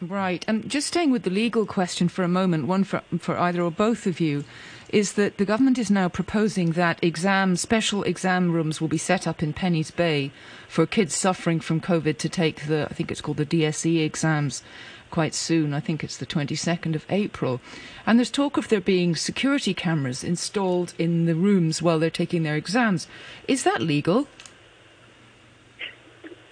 Right. 0.00 0.44
And 0.46 0.68
just 0.68 0.86
staying 0.86 1.10
with 1.10 1.24
the 1.24 1.30
legal 1.30 1.66
question 1.66 2.08
for 2.08 2.22
a 2.22 2.28
moment, 2.28 2.66
one 2.66 2.84
for, 2.84 3.02
for 3.18 3.36
either 3.36 3.62
or 3.62 3.70
both 3.70 4.06
of 4.06 4.20
you, 4.20 4.44
is 4.90 5.14
that 5.14 5.36
the 5.36 5.44
government 5.44 5.76
is 5.76 5.90
now 5.90 6.08
proposing 6.08 6.72
that 6.72 7.02
exam, 7.02 7.56
special 7.56 8.04
exam 8.04 8.52
rooms 8.52 8.80
will 8.80 8.88
be 8.88 8.96
set 8.96 9.26
up 9.26 9.42
in 9.42 9.52
Penny's 9.52 9.90
Bay 9.90 10.30
for 10.68 10.86
kids 10.86 11.14
suffering 11.14 11.60
from 11.60 11.80
COVID 11.80 12.16
to 12.18 12.28
take 12.28 12.66
the, 12.66 12.86
I 12.90 12.94
think 12.94 13.10
it's 13.10 13.20
called 13.20 13.36
the 13.38 13.46
DSE 13.46 14.04
exams 14.04 14.62
quite 15.10 15.34
soon. 15.34 15.74
I 15.74 15.80
think 15.80 16.04
it's 16.04 16.16
the 16.16 16.26
22nd 16.26 16.94
of 16.94 17.04
April. 17.10 17.60
And 18.06 18.18
there's 18.18 18.30
talk 18.30 18.56
of 18.56 18.68
there 18.68 18.80
being 18.80 19.16
security 19.16 19.74
cameras 19.74 20.22
installed 20.22 20.94
in 20.98 21.26
the 21.26 21.34
rooms 21.34 21.82
while 21.82 21.98
they're 21.98 22.10
taking 22.10 22.42
their 22.42 22.56
exams. 22.56 23.08
Is 23.46 23.64
that 23.64 23.82
legal? 23.82 24.28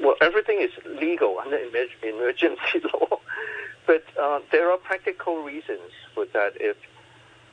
Well, 0.01 0.17
everything 0.21 0.61
is 0.61 0.71
legal 1.01 1.39
under 1.39 1.59
emergency 2.03 2.81
law, 2.95 3.19
but 3.87 4.05
uh, 4.21 4.41
there 4.53 4.71
are 4.71 4.79
practical 4.79 5.43
reasons 5.43 5.91
for 6.15 6.27
that. 6.33 6.53
If 6.61 6.77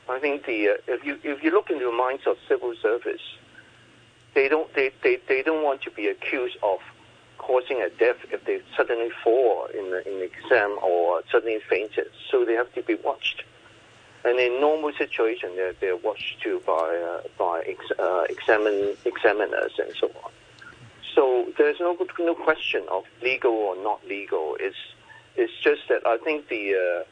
I 0.08 0.18
think 0.18 0.46
the 0.46 0.70
uh, 0.70 0.74
if 0.88 1.04
you 1.04 1.18
if 1.22 1.42
you 1.42 1.50
look 1.50 1.70
into 1.70 1.84
the 1.84 1.92
minds 1.92 2.24
of 2.26 2.36
civil 2.48 2.74
service, 2.82 3.22
they 4.34 4.48
don't 4.48 4.72
they, 4.74 4.92
they, 5.02 5.18
they 5.28 5.42
don't 5.42 5.62
want 5.62 5.82
to 5.82 5.90
be 5.90 6.08
accused 6.08 6.56
of 6.62 6.80
causing 7.38 7.82
a 7.82 7.90
death 7.90 8.16
if 8.30 8.44
they 8.44 8.60
suddenly 8.76 9.10
fall 9.22 9.66
in 9.66 9.90
the, 9.90 10.08
in 10.08 10.18
the 10.18 10.24
exam 10.24 10.78
or 10.82 11.22
suddenly 11.30 11.60
fainted. 11.68 12.06
So 12.30 12.44
they 12.44 12.54
have 12.54 12.72
to 12.74 12.82
be 12.82 12.94
watched. 12.94 13.44
And 14.24 14.38
in 14.38 14.58
normal 14.60 14.92
situation, 14.96 15.50
they're, 15.54 15.74
they're 15.74 15.96
watched 15.96 16.40
too 16.42 16.62
by 16.66 16.72
uh, 16.72 17.28
by 17.38 17.62
ex, 17.66 17.80
uh, 17.98 18.24
examine, 18.30 18.96
examiners 19.04 19.72
and 19.78 19.92
so 20.00 20.10
on. 20.24 20.32
So 21.14 21.52
there's 21.58 21.78
no 21.78 21.96
no 22.18 22.34
question 22.34 22.84
of 22.90 23.04
legal 23.22 23.52
or 23.52 23.76
not 23.76 24.04
legal. 24.06 24.56
It's 24.58 24.76
it's 25.36 25.52
just 25.62 25.88
that 25.88 26.06
I 26.06 26.18
think 26.18 26.48
the 26.48 26.74
uh, 26.74 27.04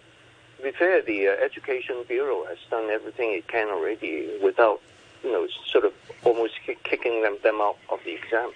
to 0.59 0.63
be 0.63 0.71
fair, 0.73 1.03
the 1.03 1.29
uh, 1.29 1.45
Education 1.45 2.05
Bureau 2.07 2.45
has 2.47 2.59
done 2.71 2.91
everything 2.91 3.33
it 3.33 3.49
can 3.49 3.69
already 3.69 4.31
without 4.43 4.81
you 5.23 5.33
know 5.33 5.47
sort 5.67 5.85
of 5.85 5.93
almost 6.25 6.55
ki- 6.65 6.79
kicking 6.85 7.23
them 7.23 7.39
them 7.43 7.61
out 7.61 7.79
of 7.91 8.01
the 8.05 8.15
exam. 8.15 8.53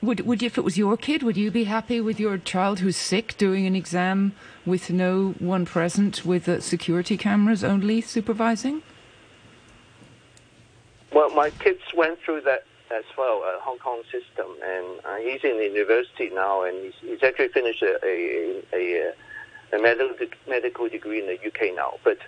Would, 0.00 0.20
would 0.20 0.42
you, 0.42 0.46
if 0.46 0.56
it 0.56 0.62
was 0.62 0.78
your 0.78 0.96
kid, 0.96 1.24
would 1.24 1.36
you 1.36 1.50
be 1.50 1.64
happy 1.64 2.00
with 2.00 2.20
your 2.20 2.38
child 2.38 2.78
who's 2.78 2.96
sick 2.96 3.36
doing 3.36 3.66
an 3.66 3.74
exam 3.74 4.32
with 4.64 4.90
no 4.90 5.34
one 5.40 5.64
present, 5.64 6.24
with 6.24 6.48
uh, 6.48 6.60
security 6.60 7.16
cameras 7.16 7.64
only 7.64 8.00
supervising? 8.00 8.82
Well, 11.12 11.30
my 11.30 11.50
kids 11.50 11.80
went 11.96 12.20
through 12.20 12.42
that 12.42 12.64
as 12.90 13.04
well, 13.16 13.42
a 13.44 13.60
Hong 13.60 13.78
Kong 13.78 14.02
system, 14.10 14.46
and 14.64 14.86
uh, 15.04 15.16
he's 15.16 15.42
in 15.44 15.58
the 15.58 15.64
university 15.64 16.30
now, 16.32 16.62
and 16.62 16.76
he's, 16.84 16.94
he's 17.00 17.22
actually 17.22 17.48
finished 17.48 17.82
a 17.82 17.98
a, 18.04 18.62
a, 18.72 19.12
a 19.74 19.82
medical 19.82 20.26
medical 20.48 20.88
degree 20.88 21.20
in 21.20 21.26
the 21.26 21.38
UK 21.46 21.74
now. 21.74 21.94
But 22.04 22.18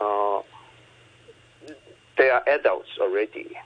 uh, 0.00 0.42
they 2.18 2.30
are 2.30 2.42
adults 2.48 2.88
already. 3.00 3.56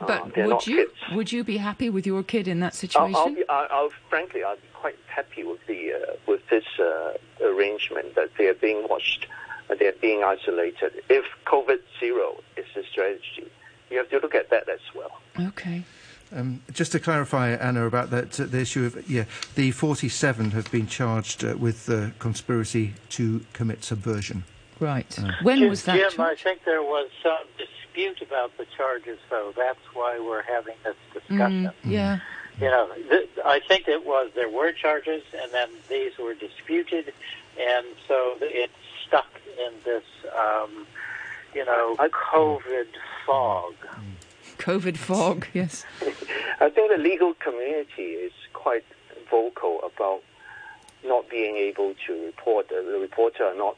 Uh, 0.00 0.06
But 0.06 0.34
they're 0.34 0.46
would 0.46 0.66
you 0.66 0.76
kids. 0.86 1.14
would 1.16 1.32
you 1.32 1.42
be 1.44 1.56
happy 1.56 1.90
with 1.90 2.06
your 2.06 2.22
kid 2.22 2.46
in 2.48 2.60
that 2.60 2.74
situation? 2.74 3.14
I'll, 3.16 3.34
be, 3.34 3.44
I'll, 3.48 3.66
I'll 3.70 3.90
frankly, 4.08 4.44
I'd 4.44 4.60
be 4.62 4.68
quite 4.74 4.96
happy 5.06 5.42
with 5.44 5.60
the 5.66 5.92
uh, 5.94 6.12
with 6.26 6.40
this 6.50 6.64
uh, 6.78 7.14
arrangement 7.44 8.14
that 8.14 8.30
they 8.38 8.46
are 8.46 8.54
being 8.54 8.86
watched, 8.88 9.26
uh, 9.70 9.74
they 9.78 9.86
are 9.86 10.00
being 10.00 10.22
isolated. 10.22 10.92
If 11.08 11.24
COVID 11.46 11.80
zero 11.98 12.36
is 12.56 12.66
the 12.74 12.84
strategy, 12.90 13.48
you 13.90 13.98
have 13.98 14.10
to 14.10 14.18
look 14.18 14.34
at 14.34 14.50
that 14.50 14.68
as 14.68 14.80
well. 14.94 15.20
okay. 15.40 15.84
Um, 16.30 16.60
just 16.72 16.92
to 16.92 17.00
clarify, 17.00 17.52
Anna, 17.52 17.86
about 17.86 18.10
that 18.10 18.38
uh, 18.38 18.44
the 18.44 18.60
issue 18.60 18.84
of 18.84 19.08
yeah, 19.08 19.24
the 19.54 19.70
47 19.70 20.50
have 20.50 20.70
been 20.70 20.86
charged 20.86 21.42
uh, 21.42 21.56
with 21.56 21.88
uh, 21.88 22.10
conspiracy 22.18 22.92
to 23.10 23.44
commit 23.54 23.82
subversion. 23.82 24.44
Right. 24.78 25.18
when 25.42 25.58
Jim, 25.58 25.70
was 25.70 25.84
that? 25.84 26.12
Jim, 26.12 26.20
I 26.20 26.34
think 26.34 26.64
there 26.64 26.82
was 26.82 27.08
some 27.22 27.46
dispute 27.56 28.20
about 28.22 28.56
the 28.58 28.66
charges, 28.76 29.18
though. 29.30 29.52
That's 29.56 29.80
why 29.94 30.20
we're 30.20 30.42
having 30.42 30.76
this 30.84 30.96
discussion. 31.12 31.64
Mm, 31.64 31.72
yeah. 31.84 32.20
You 32.60 32.66
know, 32.66 32.90
th- 33.08 33.28
I 33.44 33.60
think 33.60 33.88
it 33.88 34.04
was 34.04 34.30
there 34.34 34.50
were 34.50 34.72
charges, 34.72 35.22
and 35.40 35.50
then 35.52 35.68
these 35.88 36.18
were 36.18 36.34
disputed, 36.34 37.12
and 37.58 37.86
so 38.06 38.36
it 38.40 38.70
stuck 39.06 39.30
in 39.58 39.72
this, 39.84 40.04
um, 40.36 40.86
you 41.54 41.64
know, 41.64 41.96
a 41.98 42.08
COVID 42.08 42.88
fog. 43.26 43.74
COVID 44.58 44.96
fog. 44.96 45.46
Yes. 45.54 45.84
I 46.60 46.70
think 46.70 46.90
the 46.90 46.98
legal 46.98 47.34
community 47.34 48.12
is 48.12 48.32
quite 48.52 48.84
vocal 49.30 49.80
about 49.84 50.22
not 51.04 51.28
being 51.30 51.56
able 51.56 51.94
to 52.06 52.26
report. 52.26 52.70
Uh, 52.70 52.82
the 52.82 52.98
reporter 52.98 53.44
are 53.44 53.54
not, 53.56 53.76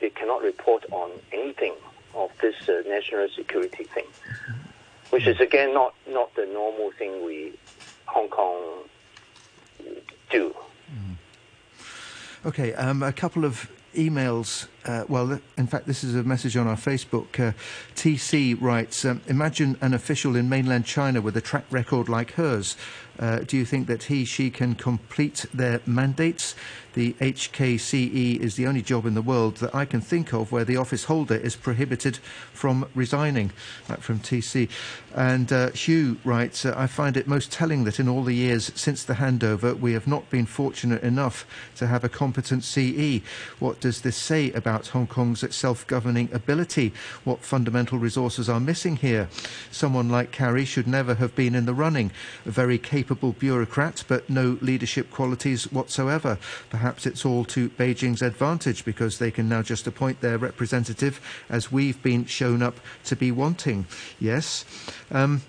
they 0.00 0.10
cannot 0.10 0.42
report 0.42 0.84
on 0.92 1.10
anything 1.32 1.74
of 2.14 2.30
this 2.40 2.68
uh, 2.68 2.82
national 2.88 3.28
security 3.28 3.84
thing, 3.84 4.04
which 5.10 5.26
is 5.26 5.40
again 5.40 5.72
not 5.72 5.94
not 6.08 6.34
the 6.34 6.44
normal 6.46 6.90
thing 6.98 7.24
we 7.24 7.52
Hong 8.06 8.28
Kong 8.28 8.60
do. 10.30 10.54
Okay, 12.44 12.72
um, 12.74 13.02
a 13.02 13.12
couple 13.12 13.44
of 13.44 13.70
emails. 13.94 14.66
Uh, 14.84 15.04
well, 15.08 15.38
in 15.58 15.66
fact, 15.66 15.86
this 15.86 16.02
is 16.02 16.14
a 16.14 16.22
message 16.22 16.56
on 16.56 16.66
our 16.66 16.76
Facebook. 16.76 17.38
Uh, 17.38 17.52
TC 17.94 18.60
writes 18.60 19.04
um, 19.04 19.20
Imagine 19.26 19.76
an 19.80 19.92
official 19.92 20.36
in 20.36 20.48
mainland 20.48 20.86
China 20.86 21.20
with 21.20 21.36
a 21.36 21.40
track 21.40 21.64
record 21.70 22.08
like 22.08 22.32
hers. 22.32 22.76
Uh, 23.18 23.40
do 23.40 23.58
you 23.58 23.66
think 23.66 23.86
that 23.86 24.04
he, 24.04 24.24
she 24.24 24.50
can 24.50 24.74
complete 24.74 25.44
their 25.52 25.80
mandates? 25.84 26.54
The 26.94 27.12
HKCE 27.20 28.40
is 28.40 28.56
the 28.56 28.66
only 28.66 28.82
job 28.82 29.04
in 29.04 29.14
the 29.14 29.22
world 29.22 29.56
that 29.56 29.74
I 29.74 29.84
can 29.84 30.00
think 30.00 30.32
of 30.32 30.50
where 30.50 30.64
the 30.64 30.78
office 30.78 31.04
holder 31.04 31.36
is 31.36 31.54
prohibited 31.54 32.16
from 32.52 32.88
resigning. 32.94 33.52
That 33.86 34.02
from 34.02 34.20
TC. 34.20 34.68
And 35.14 35.52
uh, 35.52 35.70
Hugh 35.70 36.16
writes, 36.24 36.64
I 36.64 36.86
find 36.86 37.16
it 37.16 37.28
most 37.28 37.52
telling 37.52 37.84
that 37.84 38.00
in 38.00 38.08
all 38.08 38.24
the 38.24 38.34
years 38.34 38.72
since 38.74 39.04
the 39.04 39.14
handover, 39.14 39.78
we 39.78 39.92
have 39.92 40.06
not 40.06 40.30
been 40.30 40.46
fortunate 40.46 41.02
enough 41.02 41.46
to 41.76 41.86
have 41.86 42.02
a 42.04 42.08
competent 42.08 42.64
CE. 42.64 43.20
What 43.58 43.80
does 43.80 44.00
this 44.00 44.16
say 44.16 44.50
about 44.52 44.69
Hong 44.78 45.06
Kong's 45.06 45.54
self-governing 45.54 46.30
ability? 46.32 46.92
What 47.24 47.40
fundamental 47.40 47.98
resources 47.98 48.48
are 48.48 48.60
missing 48.60 48.96
here? 48.96 49.28
Someone 49.70 50.08
like 50.08 50.32
Carrie 50.32 50.64
should 50.64 50.86
never 50.86 51.14
have 51.14 51.34
been 51.34 51.54
in 51.54 51.66
the 51.66 51.74
running. 51.74 52.10
A 52.46 52.50
very 52.50 52.78
capable 52.78 53.32
bureaucrat, 53.32 54.04
but 54.08 54.28
no 54.30 54.58
leadership 54.60 55.10
qualities 55.10 55.70
whatsoever. 55.72 56.38
Perhaps 56.70 57.06
it's 57.06 57.24
all 57.24 57.44
to 57.46 57.68
Beijing's 57.70 58.22
advantage 58.22 58.84
because 58.84 59.18
they 59.18 59.30
can 59.30 59.48
now 59.48 59.62
just 59.62 59.86
appoint 59.86 60.20
their 60.20 60.38
representative 60.38 61.20
as 61.48 61.72
we've 61.72 62.02
been 62.02 62.24
shown 62.24 62.62
up 62.62 62.80
to 63.04 63.16
be 63.16 63.30
wanting. 63.30 63.86
Yes. 64.18 64.64
Um, 65.10 65.42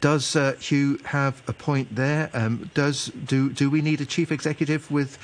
does 0.00 0.36
uh, 0.36 0.52
Hugh 0.60 1.00
have 1.04 1.42
a 1.48 1.52
point 1.52 1.94
there? 1.94 2.30
Um, 2.32 2.70
does 2.74 3.06
do 3.06 3.50
do 3.50 3.68
we 3.68 3.82
need 3.82 4.00
a 4.00 4.06
chief 4.06 4.30
executive 4.30 4.90
with 4.90 5.18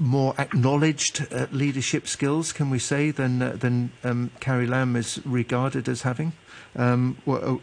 more 0.00 0.34
acknowledged 0.38 1.26
uh, 1.32 1.46
leadership 1.52 2.06
skills? 2.08 2.52
Can 2.52 2.70
we 2.70 2.78
say 2.78 3.10
than 3.10 3.42
uh, 3.42 3.52
than 3.56 3.92
um, 4.02 4.30
Carrie 4.40 4.66
Lam 4.66 4.96
is 4.96 5.20
regarded 5.24 5.88
as 5.88 6.02
having? 6.02 6.32
Um, 6.76 7.18
what, 7.24 7.42
uh, 7.42 7.56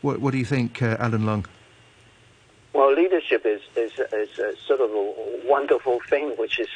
what, 0.00 0.20
what 0.20 0.32
do 0.32 0.38
you 0.38 0.44
think, 0.44 0.82
uh, 0.82 0.96
Alan 0.98 1.26
Lung? 1.26 1.46
Well, 2.72 2.94
leadership 2.94 3.44
is, 3.44 3.60
is, 3.76 3.92
is 3.98 4.38
a 4.38 4.56
sort 4.66 4.80
of 4.80 4.90
a 4.90 5.40
wonderful 5.44 6.00
thing 6.08 6.30
which 6.38 6.58
is 6.58 6.68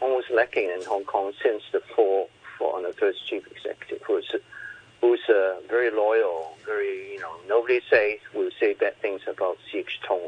almost 0.00 0.30
lacking 0.30 0.68
in 0.70 0.82
Hong 0.84 1.04
Kong 1.04 1.32
since 1.42 1.62
the 1.72 1.80
fall 1.94 2.28
for 2.58 2.80
the 2.82 2.92
first 2.92 3.26
chief 3.26 3.46
executive, 3.50 4.02
who's 4.06 4.30
who's 5.00 5.20
uh, 5.28 5.56
very 5.68 5.90
loyal, 5.90 6.56
very 6.64 7.12
you 7.14 7.20
know 7.20 7.34
nobody 7.48 7.80
say 7.90 8.20
will 8.34 8.50
say 8.60 8.74
bad 8.74 8.96
things 8.98 9.22
about 9.26 9.58
CH 9.70 10.00
Tung, 10.06 10.20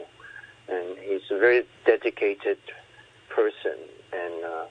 and 0.68 0.98
he's 0.98 1.30
a 1.30 1.38
very 1.38 1.64
dedicated 1.84 2.58
person, 3.28 3.76
and 4.22 4.44
uh, 4.44 4.64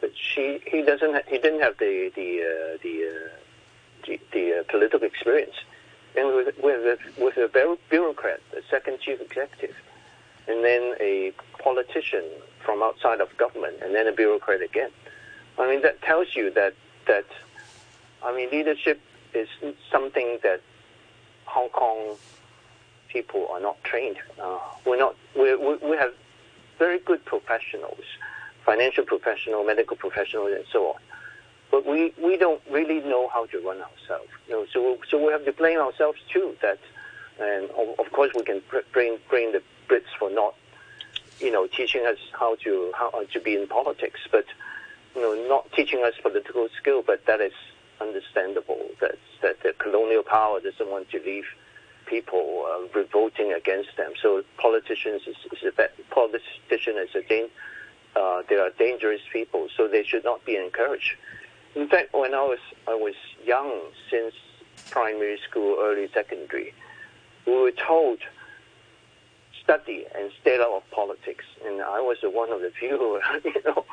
but 0.00 0.12
she 0.14 0.60
he 0.66 0.82
doesn't 0.82 1.26
he 1.26 1.38
didn't 1.38 1.60
have 1.60 1.76
the 1.78 2.10
the 2.14 2.28
uh, 2.42 2.78
the, 2.82 2.94
uh, 3.04 4.06
the 4.06 4.20
the 4.32 4.60
uh, 4.60 4.62
political 4.68 5.02
experience 5.02 5.54
and 6.16 6.34
with, 6.34 6.54
with, 6.62 7.00
with 7.18 7.36
a 7.36 7.76
bureaucrat, 7.88 8.40
a 8.56 8.62
second 8.68 8.98
chief 9.00 9.20
executive, 9.20 9.76
and 10.48 10.64
then 10.64 10.94
a 11.00 11.32
politician 11.58 12.24
from 12.64 12.82
outside 12.82 13.20
of 13.20 13.36
government, 13.36 13.76
and 13.82 13.94
then 13.94 14.06
a 14.06 14.12
bureaucrat 14.12 14.62
again. 14.62 14.90
I 15.58 15.68
mean, 15.68 15.82
that 15.82 16.02
tells 16.02 16.34
you 16.34 16.50
that 16.52 16.74
that 17.06 17.26
I 18.22 18.34
mean, 18.34 18.50
leadership 18.50 19.00
is 19.34 19.48
something 19.90 20.38
that 20.42 20.60
Hong 21.44 21.68
Kong 21.70 22.16
people 23.08 23.46
are 23.50 23.60
not 23.60 23.82
trained. 23.84 24.16
Uh, 24.40 24.58
we're 24.84 24.98
not. 24.98 25.14
we 25.36 25.54
we 25.54 25.96
have 25.96 26.14
very 26.78 26.98
good 26.98 27.24
professionals, 27.24 28.04
financial 28.70 29.04
professional, 29.04 29.60
medical 29.64 29.96
professional, 29.96 30.46
and 30.46 30.64
so 30.72 30.80
on 30.92 31.00
but 31.70 31.86
we, 31.86 32.12
we 32.22 32.36
don't 32.36 32.60
really 32.70 33.00
know 33.00 33.28
how 33.28 33.46
to 33.46 33.58
run 33.60 33.78
ourselves. 33.78 34.30
You 34.48 34.54
know, 34.54 34.66
so 34.72 34.98
so 35.08 35.24
we 35.24 35.32
have 35.32 35.44
to 35.44 35.52
blame 35.52 35.78
ourselves 35.78 36.18
too. 36.32 36.56
That 36.62 36.78
and 37.40 37.70
of 37.70 38.12
course 38.12 38.32
we 38.34 38.42
can 38.42 38.62
blame 38.92 39.18
blame 39.30 39.52
the 39.52 39.62
Brits 39.88 40.12
for 40.18 40.30
not 40.30 40.54
you 41.38 41.50
know 41.50 41.66
teaching 41.66 42.06
us 42.06 42.18
how 42.32 42.56
to 42.64 42.92
how 42.94 43.24
to 43.32 43.40
be 43.40 43.54
in 43.54 43.66
politics, 43.68 44.20
but 44.30 44.46
you 45.14 45.22
know 45.22 45.48
not 45.48 45.70
teaching 45.72 46.02
us 46.04 46.14
political 46.20 46.68
skill. 46.78 47.02
But 47.06 47.26
that 47.26 47.40
is 47.40 47.54
understandable. 48.00 48.80
That 49.00 49.18
that 49.42 49.62
the 49.62 49.72
colonial 49.78 50.22
power 50.22 50.60
doesn't 50.60 50.90
want 50.90 51.10
to 51.10 51.20
leave 51.22 51.46
people 52.06 52.66
uh, 52.68 52.98
revolting 52.98 53.52
against 53.52 53.96
them. 53.96 54.12
So 54.20 54.42
politicians 54.56 55.22
is, 55.28 55.36
is 55.52 55.62
a 55.62 55.88
politician 56.12 56.96
is 56.98 57.14
a 57.14 57.22
dan- 57.22 57.50
uh, 58.16 58.42
they 58.48 58.56
are 58.56 58.70
dangerous 58.78 59.20
people. 59.32 59.68
So 59.76 59.88
they 59.88 60.04
should 60.04 60.24
not 60.24 60.44
be 60.44 60.56
encouraged. 60.56 61.16
In 61.74 61.88
fact, 61.88 62.12
when 62.12 62.34
I 62.34 62.42
was 62.42 62.58
I 62.88 62.94
was 62.94 63.14
young, 63.44 63.72
since 64.10 64.34
primary 64.90 65.38
school, 65.48 65.76
early 65.80 66.08
secondary, 66.12 66.74
we 67.46 67.54
were 67.54 67.72
told 67.72 68.18
study 69.62 70.04
and 70.16 70.32
stay 70.40 70.58
out 70.58 70.72
of 70.72 70.90
politics. 70.90 71.44
And 71.64 71.80
I 71.80 72.00
was 72.00 72.18
one 72.22 72.50
of 72.50 72.60
the 72.60 72.70
few, 72.70 73.20
you 73.44 73.62
know, 73.64 73.84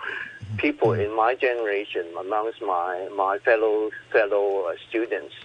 people 0.58 0.94
in 0.94 1.16
my 1.16 1.36
generation, 1.36 2.06
amongst 2.20 2.62
my 2.62 3.08
my 3.16 3.38
fellow 3.40 3.92
fellow 4.12 4.62
uh, 4.62 4.74
students, 4.90 5.36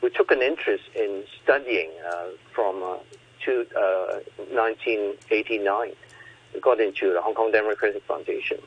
who 0.00 0.10
took 0.10 0.30
an 0.30 0.42
interest 0.42 0.84
in 0.94 1.24
studying 1.42 1.90
uh, 2.10 2.30
from 2.52 2.82
uh, 2.82 2.96
to 3.44 3.66
1989. 4.50 5.92
Got 6.60 6.80
into 6.80 7.12
the 7.12 7.20
Hong 7.20 7.34
Kong 7.34 7.52
Democratic 7.52 8.02
Foundation 8.04 8.58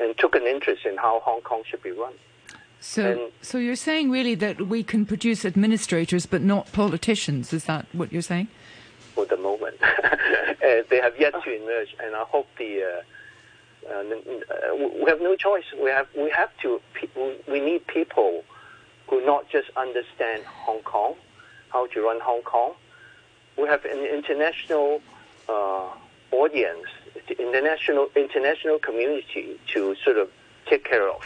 and 0.00 0.16
took 0.18 0.34
an 0.34 0.42
interest 0.42 0.86
in 0.86 0.96
how 0.96 1.20
Hong 1.20 1.40
Kong 1.40 1.62
should 1.66 1.82
be 1.82 1.90
run. 1.90 2.12
So, 2.80 3.10
and 3.10 3.32
so 3.42 3.58
you're 3.58 3.76
saying 3.76 4.10
really 4.10 4.34
that 4.36 4.68
we 4.68 4.82
can 4.82 5.04
produce 5.04 5.44
administrators 5.44 6.26
but 6.26 6.42
not 6.42 6.70
politicians? 6.72 7.52
Is 7.52 7.64
that 7.64 7.86
what 7.92 8.12
you're 8.12 8.22
saying? 8.22 8.48
For 9.14 9.26
the 9.26 9.36
moment, 9.36 9.76
uh, 9.82 10.82
they 10.88 11.00
have 11.00 11.18
yet 11.18 11.34
to 11.42 11.62
emerge, 11.62 11.96
and 12.02 12.14
I 12.14 12.22
hope 12.24 12.46
the. 12.56 12.82
Uh, 12.82 13.02
uh, 13.90 14.04
we 15.02 15.06
have 15.08 15.20
no 15.20 15.34
choice. 15.34 15.64
We 15.82 15.90
have 15.90 16.06
we 16.16 16.30
have 16.30 16.50
to. 16.62 16.80
We 17.48 17.60
need 17.60 17.86
people 17.86 18.44
who 19.08 19.24
not 19.24 19.48
just 19.50 19.70
understand 19.76 20.44
Hong 20.44 20.82
Kong, 20.82 21.14
how 21.70 21.86
to 21.88 22.00
run 22.00 22.20
Hong 22.20 22.42
Kong. 22.42 22.74
We 23.56 23.66
have 23.66 23.84
an 23.86 24.04
international 24.04 25.00
uh, 25.48 25.88
audience, 26.32 26.86
international 27.38 28.08
international 28.16 28.78
community 28.78 29.58
to 29.72 29.94
sort 30.04 30.18
of 30.18 30.28
take 30.66 30.84
care 30.84 31.08
of. 31.08 31.22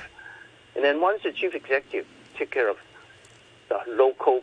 And 0.75 0.85
then 0.85 1.01
once 1.01 1.23
the 1.23 1.33
chief 1.33 1.55
executive 1.55 2.07
take 2.37 2.51
care 2.51 2.69
of 2.69 2.77
the 3.69 3.81
local, 3.89 4.43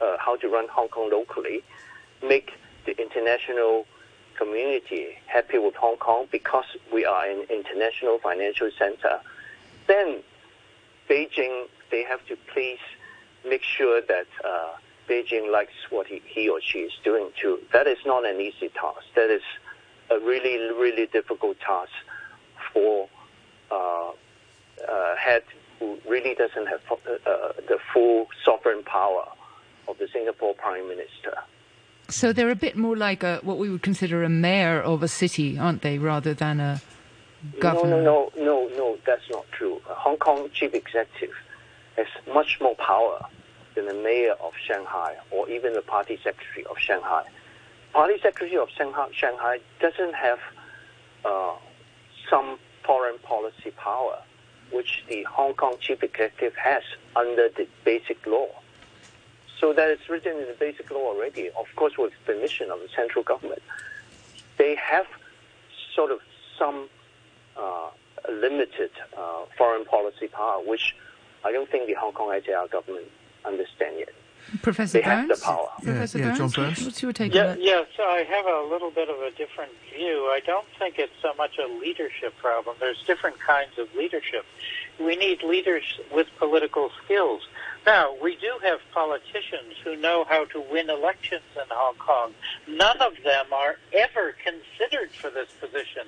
uh, 0.00 0.16
how 0.18 0.36
to 0.36 0.48
run 0.48 0.66
Hong 0.68 0.88
Kong 0.88 1.10
locally, 1.10 1.62
make 2.22 2.52
the 2.84 3.00
international 3.00 3.86
community 4.36 5.18
happy 5.26 5.58
with 5.58 5.74
Hong 5.74 5.96
Kong 5.96 6.26
because 6.30 6.64
we 6.92 7.04
are 7.04 7.28
an 7.28 7.46
international 7.50 8.18
financial 8.18 8.70
center, 8.78 9.20
then 9.86 10.22
Beijing, 11.08 11.66
they 11.90 12.02
have 12.02 12.24
to 12.26 12.36
please 12.52 12.78
make 13.48 13.62
sure 13.62 14.00
that 14.02 14.26
uh, 14.44 14.72
Beijing 15.08 15.50
likes 15.52 15.72
what 15.90 16.06
he, 16.06 16.20
he 16.26 16.48
or 16.48 16.60
she 16.60 16.80
is 16.80 16.92
doing 17.04 17.30
too. 17.40 17.60
That 17.72 17.86
is 17.86 17.98
not 18.04 18.26
an 18.26 18.40
easy 18.40 18.68
task. 18.68 19.06
That 19.14 19.30
is 19.30 19.42
a 20.10 20.18
really, 20.20 20.56
really 20.74 21.06
difficult 21.06 21.58
task 21.60 21.92
for 22.72 23.08
uh, 23.70 24.10
uh, 24.88 25.16
head 25.16 25.42
who 25.78 25.98
really 26.08 26.34
doesn't 26.34 26.66
have 26.66 26.80
uh, 26.90 26.94
uh, 27.28 27.52
the 27.68 27.78
full 27.92 28.28
sovereign 28.44 28.82
power 28.84 29.24
of 29.88 29.98
the 29.98 30.08
Singapore 30.12 30.54
Prime 30.54 30.88
Minister. 30.88 31.36
So 32.08 32.32
they're 32.32 32.50
a 32.50 32.56
bit 32.56 32.76
more 32.76 32.96
like 32.96 33.22
a, 33.22 33.40
what 33.42 33.58
we 33.58 33.68
would 33.68 33.82
consider 33.82 34.22
a 34.22 34.28
mayor 34.28 34.80
of 34.80 35.02
a 35.02 35.08
city, 35.08 35.58
aren't 35.58 35.82
they, 35.82 35.98
rather 35.98 36.34
than 36.34 36.60
a 36.60 36.80
governor? 37.58 38.02
No, 38.02 38.30
no, 38.36 38.44
no, 38.44 38.68
no, 38.68 38.76
no 38.76 38.98
that's 39.04 39.28
not 39.30 39.44
true. 39.52 39.80
A 39.90 39.94
Hong 39.94 40.16
Kong 40.16 40.48
chief 40.52 40.72
executive 40.72 41.34
has 41.96 42.06
much 42.32 42.58
more 42.60 42.76
power 42.76 43.26
than 43.74 43.86
the 43.86 43.94
mayor 43.94 44.34
of 44.40 44.52
Shanghai 44.66 45.16
or 45.30 45.48
even 45.48 45.72
the 45.74 45.82
party 45.82 46.18
secretary 46.22 46.64
of 46.66 46.78
Shanghai. 46.78 47.24
Party 47.96 48.18
secretary 48.22 48.58
of 48.58 48.68
Shanghai, 48.76 49.58
doesn't 49.80 50.14
have 50.14 50.38
uh, 51.24 51.54
some 52.28 52.58
foreign 52.84 53.18
policy 53.20 53.70
power 53.74 54.18
which 54.70 55.02
the 55.08 55.22
Hong 55.22 55.54
Kong 55.54 55.76
chief 55.80 56.02
executive 56.02 56.54
has 56.56 56.82
under 57.16 57.48
the 57.48 57.66
basic 57.86 58.26
law. 58.26 58.48
So 59.58 59.72
that 59.72 59.88
is 59.88 60.00
written 60.10 60.36
in 60.36 60.46
the 60.46 60.56
basic 60.60 60.90
law 60.90 61.14
already, 61.14 61.48
of 61.58 61.64
course, 61.74 61.96
with 61.96 62.12
permission 62.26 62.70
of 62.70 62.80
the 62.80 62.88
central 62.94 63.24
government. 63.24 63.62
They 64.58 64.74
have 64.74 65.06
sort 65.94 66.10
of 66.10 66.18
some 66.58 66.90
uh, 67.56 67.88
limited 68.30 68.90
uh, 69.16 69.46
foreign 69.56 69.86
policy 69.86 70.28
power, 70.28 70.58
which 70.62 70.94
I 71.46 71.50
don't 71.50 71.70
think 71.70 71.86
the 71.86 71.94
Hong 71.94 72.12
Kong 72.12 72.38
SAR 72.44 72.68
government 72.68 73.06
understand 73.46 73.96
yet. 74.00 74.12
Professor 74.62 74.98
they 74.98 75.02
have 75.02 75.22
the 75.28 75.34
Burns? 75.34 75.40
power. 75.40 75.68
Yeah, 75.78 75.84
Professor 75.84 76.18
yeah, 76.18 76.24
John 76.30 76.38
Burns, 76.38 76.54
Burns. 76.56 76.84
what's 76.84 77.02
your 77.02 77.12
take 77.12 77.34
Yeah, 77.34 77.42
on 77.42 77.48
that? 77.56 77.62
yes, 77.62 77.86
I 77.98 78.24
have 78.28 78.46
a 78.46 78.68
little 78.70 78.90
bit 78.90 79.08
of 79.08 79.16
a 79.20 79.30
different 79.32 79.72
view. 79.94 80.26
I 80.32 80.40
don't 80.44 80.66
think 80.78 80.98
it's 80.98 81.12
so 81.20 81.32
much 81.34 81.58
a 81.58 81.66
leadership 81.66 82.36
problem. 82.38 82.76
There's 82.80 83.02
different 83.06 83.38
kinds 83.40 83.78
of 83.78 83.92
leadership. 83.94 84.44
We 85.00 85.16
need 85.16 85.42
leaders 85.42 85.84
with 86.12 86.26
political 86.38 86.90
skills. 87.04 87.42
Now, 87.84 88.14
we 88.22 88.36
do 88.36 88.52
have 88.62 88.80
politicians 88.92 89.74
who 89.84 89.96
know 89.96 90.24
how 90.28 90.44
to 90.46 90.60
win 90.72 90.90
elections 90.90 91.42
in 91.54 91.62
Hong 91.70 91.94
Kong. 91.96 92.32
None 92.68 93.00
of 93.00 93.12
them 93.24 93.46
are 93.52 93.76
ever 93.92 94.34
considered 94.42 95.10
for 95.12 95.30
this 95.30 95.48
position. 95.60 96.02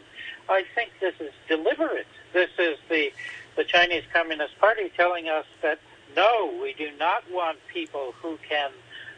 I 0.48 0.64
think 0.74 0.90
this 1.00 1.14
is 1.20 1.32
deliberate. 1.48 2.06
This 2.32 2.50
is 2.58 2.78
the 2.88 3.10
the 3.56 3.64
Chinese 3.64 4.04
Communist 4.12 4.56
Party 4.60 4.88
telling 4.96 5.28
us 5.28 5.44
that 5.62 5.80
no, 6.16 6.58
we 6.60 6.74
do 6.74 6.90
not 6.98 7.22
want 7.30 7.58
people 7.72 8.14
who 8.20 8.38
can 8.48 8.70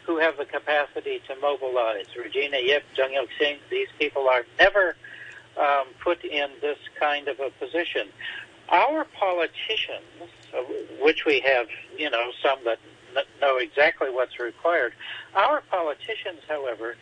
who 0.05 0.17
have 0.17 0.37
the 0.37 0.45
capacity 0.45 1.21
to 1.27 1.35
mobilize. 1.39 2.05
Regina 2.17 2.57
Ip, 2.57 2.83
Jung 2.97 3.13
Yuk 3.13 3.29
Sing, 3.39 3.57
these 3.69 3.87
people 3.99 4.27
are 4.27 4.43
never 4.59 4.95
um, 5.59 5.85
put 6.03 6.23
in 6.25 6.49
this 6.59 6.77
kind 6.99 7.27
of 7.27 7.39
a 7.39 7.51
position. 7.63 8.07
Our 8.69 9.05
politicians, 9.05 10.01
uh, 10.53 10.63
which 11.01 11.25
we 11.25 11.39
have, 11.41 11.67
you 11.97 12.09
know, 12.09 12.31
some 12.41 12.59
that 12.65 12.79
know 13.41 13.57
exactly 13.57 14.09
what's 14.09 14.39
required, 14.39 14.93
our 15.35 15.61
politicians, 15.69 16.39
however, 16.47 16.95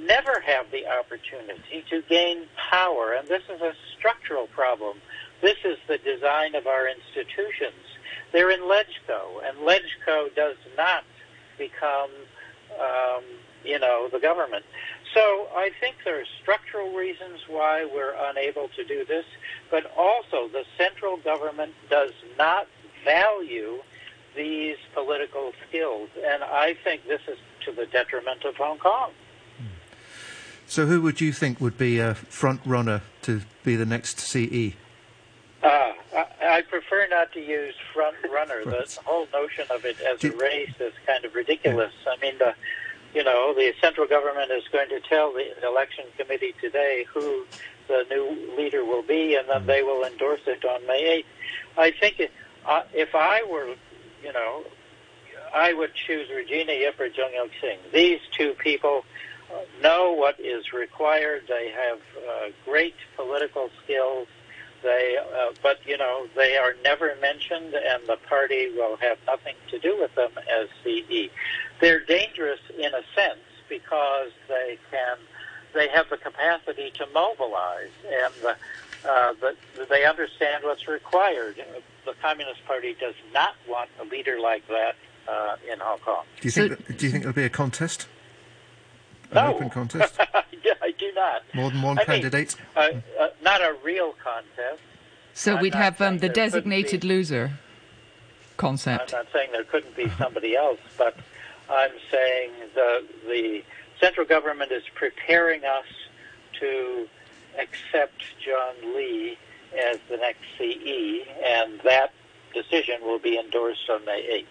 never 0.00 0.40
have 0.40 0.70
the 0.70 0.86
opportunity 0.86 1.84
to 1.90 2.02
gain 2.02 2.44
power, 2.70 3.14
and 3.14 3.28
this 3.28 3.42
is 3.52 3.60
a 3.60 3.72
structural 3.96 4.46
problem. 4.48 4.98
This 5.40 5.56
is 5.64 5.78
the 5.88 5.98
design 5.98 6.54
of 6.54 6.66
our 6.66 6.88
institutions. 6.88 7.74
They're 8.32 8.50
in 8.50 8.60
LegCo, 8.60 9.46
and 9.46 9.58
LegCo 9.58 10.34
does 10.34 10.56
not 10.76 11.04
become, 11.58 12.10
um, 12.78 13.22
you 13.64 13.78
know, 13.78 14.08
the 14.12 14.18
government. 14.18 14.64
So 15.14 15.48
I 15.54 15.70
think 15.80 15.96
there 16.04 16.20
are 16.20 16.26
structural 16.42 16.92
reasons 16.94 17.40
why 17.48 17.84
we're 17.84 18.14
unable 18.28 18.68
to 18.76 18.84
do 18.84 19.04
this, 19.04 19.24
but 19.70 19.90
also 19.96 20.48
the 20.48 20.64
central 20.76 21.16
government 21.16 21.72
does 21.88 22.12
not 22.36 22.66
value 23.04 23.78
these 24.34 24.76
political 24.92 25.52
skills, 25.66 26.10
and 26.22 26.44
I 26.44 26.76
think 26.84 27.06
this 27.06 27.22
is 27.26 27.38
to 27.64 27.72
the 27.72 27.86
detriment 27.86 28.44
of 28.44 28.54
Hong 28.56 28.78
Kong. 28.78 29.12
So, 30.68 30.86
who 30.86 31.00
would 31.02 31.20
you 31.20 31.32
think 31.32 31.60
would 31.60 31.78
be 31.78 32.00
a 32.00 32.14
front 32.14 32.60
runner 32.66 33.02
to 33.22 33.42
be 33.64 33.76
the 33.76 33.86
next? 33.86 34.18
CE? 34.18 34.74
Uh, 35.62 35.92
I, 36.14 36.26
I 36.42 36.62
prefer 36.62 37.06
not 37.08 37.32
to 37.32 37.40
use 37.40 37.74
front 37.94 38.16
runner. 38.30 38.64
The 38.64 38.98
whole 39.04 39.26
notion 39.32 39.66
of 39.70 39.84
it 39.84 39.96
as 40.00 40.22
a 40.22 40.30
race 40.36 40.74
is 40.78 40.92
kind 41.06 41.24
of 41.24 41.34
ridiculous. 41.34 41.92
I 42.06 42.20
mean, 42.20 42.38
the, 42.38 42.54
you 43.14 43.24
know, 43.24 43.54
the 43.54 43.72
central 43.80 44.06
government 44.06 44.50
is 44.50 44.64
going 44.70 44.88
to 44.90 45.00
tell 45.00 45.32
the 45.32 45.66
election 45.66 46.04
committee 46.18 46.54
today 46.60 47.06
who 47.12 47.46
the 47.88 48.04
new 48.10 48.54
leader 48.56 48.84
will 48.84 49.02
be, 49.02 49.34
and 49.34 49.48
then 49.48 49.66
they 49.66 49.82
will 49.82 50.04
endorse 50.04 50.40
it 50.46 50.64
on 50.64 50.86
May 50.86 51.24
8th. 51.76 51.78
I 51.78 51.90
think 51.90 52.20
it, 52.20 52.32
uh, 52.66 52.82
if 52.92 53.14
I 53.14 53.42
were, 53.50 53.74
you 54.22 54.32
know, 54.32 54.64
I 55.54 55.72
would 55.72 55.94
choose 55.94 56.28
Regina 56.28 56.72
Ip 56.72 57.00
or 57.00 57.06
Jung 57.06 57.32
Yuk 57.34 57.50
Sing. 57.60 57.78
These 57.92 58.20
two 58.36 58.52
people 58.54 59.04
know 59.82 60.12
what 60.12 60.38
is 60.40 60.72
required. 60.72 61.42
They 61.48 61.70
have 61.70 61.98
uh, 62.16 62.50
great 62.64 62.94
political 63.14 63.70
skills. 63.82 64.26
They, 64.86 65.16
uh, 65.18 65.50
but 65.64 65.80
you 65.84 65.98
know, 65.98 66.28
they 66.36 66.56
are 66.56 66.76
never 66.84 67.12
mentioned, 67.20 67.74
and 67.74 68.06
the 68.06 68.16
party 68.28 68.70
will 68.70 68.96
have 68.98 69.18
nothing 69.26 69.56
to 69.70 69.80
do 69.80 69.98
with 69.98 70.14
them 70.14 70.30
as 70.48 70.68
CE. 70.84 71.28
They're 71.80 71.98
dangerous 71.98 72.60
in 72.78 72.94
a 72.94 73.02
sense 73.12 73.40
because 73.68 74.30
they 74.46 74.78
can, 74.92 75.16
they 75.74 75.88
have 75.88 76.08
the 76.08 76.16
capacity 76.16 76.92
to 76.98 77.06
mobilize, 77.12 77.90
and 78.06 78.32
the, 78.42 79.10
uh, 79.10 79.32
the, 79.40 79.86
they 79.90 80.04
understand 80.04 80.62
what's 80.62 80.86
required. 80.86 81.56
The 82.04 82.14
Communist 82.22 82.64
Party 82.64 82.94
does 83.00 83.16
not 83.34 83.56
want 83.68 83.90
a 84.00 84.04
leader 84.04 84.38
like 84.38 84.68
that 84.68 84.94
uh, 85.26 85.56
in 85.68 85.80
Hong 85.80 85.98
Kong. 85.98 86.22
Do 86.40 86.46
you 86.46 86.52
think? 86.52 86.96
do 86.96 87.06
you 87.06 87.10
think 87.10 87.24
there'll 87.24 87.34
be 87.34 87.42
a 87.42 87.48
contest? 87.48 88.06
An 89.30 89.34
No. 89.34 89.54
open 89.54 89.70
contest? 89.70 90.14
yeah, 90.64 90.74
I 90.82 90.92
do 90.92 91.10
not. 91.14 91.42
More 91.54 91.70
than 91.70 91.82
one 91.82 91.98
I 91.98 92.02
mean, 92.02 92.06
candidate? 92.22 92.56
uh, 92.76 92.88
uh, 93.20 93.28
not 93.42 93.60
a 93.60 93.76
real 93.82 94.14
contest. 94.22 94.82
So 95.34 95.56
I'm 95.56 95.62
we'd 95.62 95.74
have 95.74 96.00
um, 96.00 96.18
the 96.18 96.28
designated 96.28 97.02
be- 97.02 97.08
loser 97.08 97.52
I'm 98.58 99.12
not 99.12 99.26
saying 99.32 99.50
there 99.52 99.64
couldn't 99.64 99.94
be 99.96 100.08
somebody 100.18 100.56
else, 100.56 100.80
but 100.96 101.16
I'm 101.68 101.90
saying 102.10 102.50
the 102.74 103.04
the 103.26 103.62
central 104.00 104.26
government 104.26 104.72
is 104.72 104.82
preparing 104.94 105.64
us 105.64 105.84
to 106.60 107.08
accept 107.58 108.22
John 108.44 108.94
Lee 108.94 109.36
as 109.78 109.98
the 110.08 110.16
next 110.16 110.40
CE, 110.58 111.26
and 111.44 111.80
that 111.84 112.12
decision 112.54 113.02
will 113.02 113.18
be 113.18 113.38
endorsed 113.38 113.88
on 113.90 114.04
May 114.04 114.46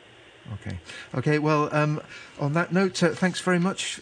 8th. 0.51 0.53
Okay. 0.53 0.77
Okay. 1.15 1.39
Well, 1.39 1.69
um, 1.73 2.01
on 2.39 2.53
that 2.53 2.71
note, 2.71 3.01
uh, 3.01 3.09
thanks 3.09 3.39
very 3.41 3.59
much. 3.59 3.99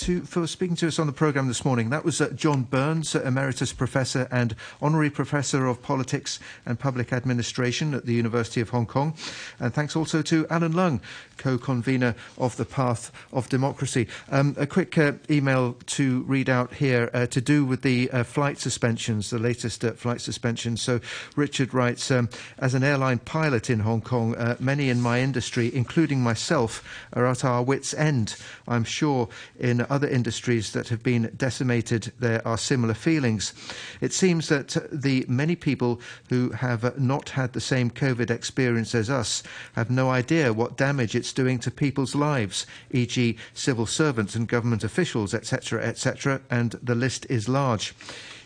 To, 0.00 0.20
for 0.20 0.46
speaking 0.46 0.76
to 0.76 0.88
us 0.88 0.98
on 0.98 1.06
the 1.06 1.12
programme 1.12 1.48
this 1.48 1.64
morning. 1.64 1.88
That 1.88 2.04
was 2.04 2.20
uh, 2.20 2.28
John 2.28 2.62
Burns, 2.64 3.16
uh, 3.16 3.22
Emeritus 3.22 3.72
Professor 3.72 4.28
and 4.30 4.54
Honorary 4.80 5.08
Professor 5.08 5.66
of 5.66 5.82
Politics 5.82 6.38
and 6.66 6.78
Public 6.78 7.14
Administration 7.14 7.94
at 7.94 8.04
the 8.04 8.12
University 8.12 8.60
of 8.60 8.68
Hong 8.68 8.86
Kong. 8.86 9.14
And 9.58 9.72
thanks 9.72 9.96
also 9.96 10.20
to 10.22 10.46
Alan 10.48 10.72
Lung, 10.72 11.00
co-convener 11.38 12.14
of 12.36 12.56
the 12.56 12.66
Path 12.66 13.10
of 13.32 13.48
Democracy. 13.48 14.06
Um, 14.30 14.54
a 14.58 14.66
quick 14.66 14.98
uh, 14.98 15.12
email 15.30 15.76
to 15.86 16.22
read 16.24 16.50
out 16.50 16.74
here 16.74 17.10
uh, 17.14 17.26
to 17.26 17.40
do 17.40 17.64
with 17.64 17.80
the 17.80 18.10
uh, 18.10 18.22
flight 18.22 18.58
suspensions, 18.58 19.30
the 19.30 19.38
latest 19.38 19.82
uh, 19.82 19.92
flight 19.92 20.20
suspensions. 20.20 20.82
So 20.82 21.00
Richard 21.36 21.72
writes, 21.72 22.10
um, 22.10 22.28
as 22.58 22.74
an 22.74 22.84
airline 22.84 23.18
pilot 23.20 23.70
in 23.70 23.80
Hong 23.80 24.02
Kong, 24.02 24.36
many 24.60 24.90
in 24.90 25.00
my 25.00 25.20
industry, 25.20 25.74
including 25.74 26.20
myself, 26.20 26.84
are 27.14 27.26
at 27.26 27.44
our 27.44 27.62
wits' 27.62 27.94
end. 27.94 28.36
I'm 28.68 28.84
sure 28.84 29.28
in 29.58 29.85
other 29.90 30.08
industries 30.08 30.72
that 30.72 30.88
have 30.88 31.02
been 31.02 31.32
decimated, 31.36 32.12
there 32.18 32.46
are 32.46 32.58
similar 32.58 32.94
feelings. 32.94 33.52
It 34.00 34.12
seems 34.12 34.48
that 34.48 34.76
the 34.92 35.24
many 35.28 35.56
people 35.56 36.00
who 36.28 36.50
have 36.50 36.98
not 36.98 37.30
had 37.30 37.52
the 37.52 37.60
same 37.60 37.90
COVID 37.90 38.30
experience 38.30 38.94
as 38.94 39.10
us 39.10 39.42
have 39.74 39.90
no 39.90 40.10
idea 40.10 40.52
what 40.52 40.76
damage 40.76 41.14
it's 41.14 41.32
doing 41.32 41.58
to 41.60 41.70
people's 41.70 42.14
lives, 42.14 42.66
e.g., 42.90 43.36
civil 43.54 43.86
servants 43.86 44.34
and 44.34 44.48
government 44.48 44.84
officials, 44.84 45.34
etc., 45.34 45.82
etc., 45.82 46.40
and 46.50 46.72
the 46.82 46.94
list 46.94 47.26
is 47.28 47.48
large. 47.48 47.94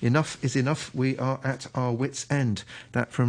Enough 0.03 0.43
is 0.43 0.57
enough. 0.57 0.95
We 0.95 1.19
are 1.19 1.41
at 1.45 1.67
our 1.75 1.93
wits' 1.93 2.27
end. 2.31 2.65
That 2.93 3.13
from 3.13 3.29